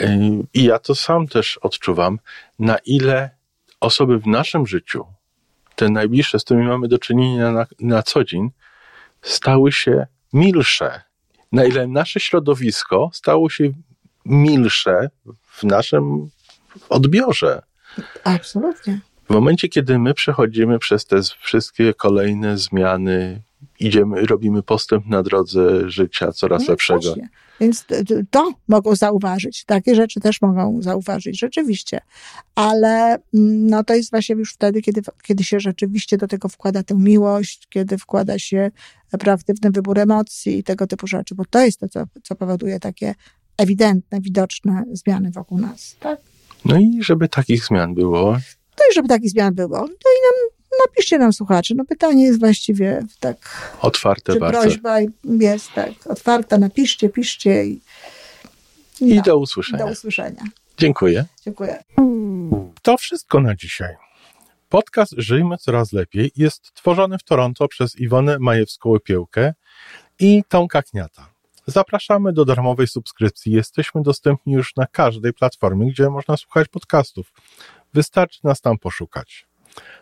y, 0.00 0.18
i 0.54 0.64
ja 0.64 0.78
to 0.78 0.94
sam 0.94 1.28
też 1.28 1.58
odczuwam, 1.58 2.18
na 2.58 2.76
ile 2.84 3.30
osoby 3.80 4.18
w 4.18 4.26
naszym 4.26 4.66
życiu, 4.66 5.04
te 5.76 5.88
najbliższe, 5.88 6.38
z 6.38 6.44
którymi 6.44 6.66
mamy 6.66 6.88
do 6.88 6.98
czynienia 6.98 7.52
na, 7.52 7.66
na 7.80 8.02
co 8.02 8.24
dzień, 8.24 8.50
stały 9.22 9.72
się 9.72 10.06
milsze. 10.32 11.02
Na 11.52 11.64
ile 11.64 11.86
nasze 11.86 12.20
środowisko 12.20 13.10
stało 13.12 13.50
się 13.50 13.64
milsze 14.24 15.10
w 15.42 15.64
naszym 15.64 16.30
odbiorze. 16.88 17.62
Absolutnie. 18.24 19.00
W 19.24 19.30
momencie, 19.30 19.68
kiedy 19.68 19.98
my 19.98 20.14
przechodzimy 20.14 20.78
przez 20.78 21.06
te 21.06 21.20
wszystkie 21.40 21.94
kolejne 21.94 22.58
zmiany, 22.58 23.42
idziemy, 23.80 24.26
robimy 24.26 24.62
postęp 24.62 25.06
na 25.06 25.22
drodze 25.22 25.90
życia 25.90 26.32
coraz 26.32 26.62
No 26.62 26.68
lepszego. 26.72 27.00
właśnie. 27.00 27.28
Więc 27.60 27.84
to 28.30 28.52
mogą 28.68 28.96
zauważyć. 28.96 29.64
Takie 29.64 29.94
rzeczy 29.94 30.20
też 30.20 30.42
mogą 30.42 30.82
zauważyć, 30.82 31.40
rzeczywiście. 31.40 32.00
Ale 32.54 33.14
mm, 33.34 33.66
no, 33.66 33.84
to 33.84 33.94
jest 33.94 34.10
właśnie 34.10 34.34
już 34.36 34.54
wtedy, 34.54 34.82
kiedy, 34.82 35.00
kiedy 35.22 35.44
się 35.44 35.60
rzeczywiście 35.60 36.18
do 36.18 36.28
tego 36.28 36.48
wkłada 36.48 36.82
tę 36.82 36.94
miłość, 36.94 37.66
kiedy 37.70 37.98
wkłada 37.98 38.38
się 38.38 38.70
proaktywny 39.20 39.70
wybór 39.70 39.98
emocji 39.98 40.58
i 40.58 40.62
tego 40.62 40.86
typu 40.86 41.06
rzeczy, 41.06 41.34
bo 41.34 41.44
to 41.50 41.60
jest 41.64 41.80
to, 41.80 41.88
co, 41.88 42.04
co 42.22 42.34
powoduje 42.34 42.80
takie 42.80 43.14
ewidentne, 43.58 44.20
widoczne 44.20 44.84
zmiany 44.92 45.30
wokół 45.30 45.58
nas. 45.58 45.96
Tak? 46.00 46.20
No 46.64 46.78
i 46.78 46.98
żeby 47.02 47.28
takich 47.28 47.64
zmian 47.64 47.94
było, 47.94 48.32
No 48.78 48.84
i 48.90 48.94
żeby 48.94 49.08
takich 49.08 49.30
zmian 49.30 49.54
było, 49.54 49.78
to 49.78 49.84
i 49.84 50.18
nam, 50.24 50.50
napiszcie 50.86 51.18
nam 51.18 51.32
słuchacze. 51.32 51.74
No 51.76 51.84
pytanie 51.84 52.24
jest 52.24 52.40
właściwie 52.40 53.02
tak 53.20 53.36
otwarte 53.80 54.32
Czy 54.32 54.38
bardzo. 54.38 54.60
prośba 54.60 54.98
jest 55.24 55.72
tak 55.74 55.90
otwarta, 56.06 56.58
napiszcie, 56.58 57.08
piszcie 57.08 57.64
i, 57.66 57.80
I 59.00 59.16
no, 59.16 59.22
do 59.22 59.38
usłyszenia. 59.38 59.84
do 59.84 59.92
usłyszenia. 59.92 60.42
Dziękuję. 60.78 61.24
Dziękuję. 61.44 61.82
To 62.82 62.96
wszystko 62.96 63.40
na 63.40 63.54
dzisiaj. 63.54 63.94
Podcast 64.68 65.14
Żyjmy 65.16 65.56
Coraz 65.58 65.92
Lepiej 65.92 66.32
jest 66.36 66.74
tworzony 66.74 67.18
w 67.18 67.22
Toronto 67.22 67.68
przez 67.68 68.00
Iwonę 68.00 68.38
Majewską-Opiełkę 68.38 69.52
i 70.18 70.42
Tomka 70.48 70.82
Kniata. 70.82 71.28
Zapraszamy 71.66 72.32
do 72.32 72.44
darmowej 72.44 72.86
subskrypcji. 72.86 73.52
Jesteśmy 73.52 74.02
dostępni 74.02 74.52
już 74.52 74.76
na 74.76 74.86
każdej 74.86 75.32
platformie, 75.32 75.90
gdzie 75.90 76.10
można 76.10 76.36
słuchać 76.36 76.68
podcastów. 76.68 77.32
Wystarczy 77.94 78.40
nas 78.44 78.60
tam 78.60 78.78
poszukać. 78.78 79.46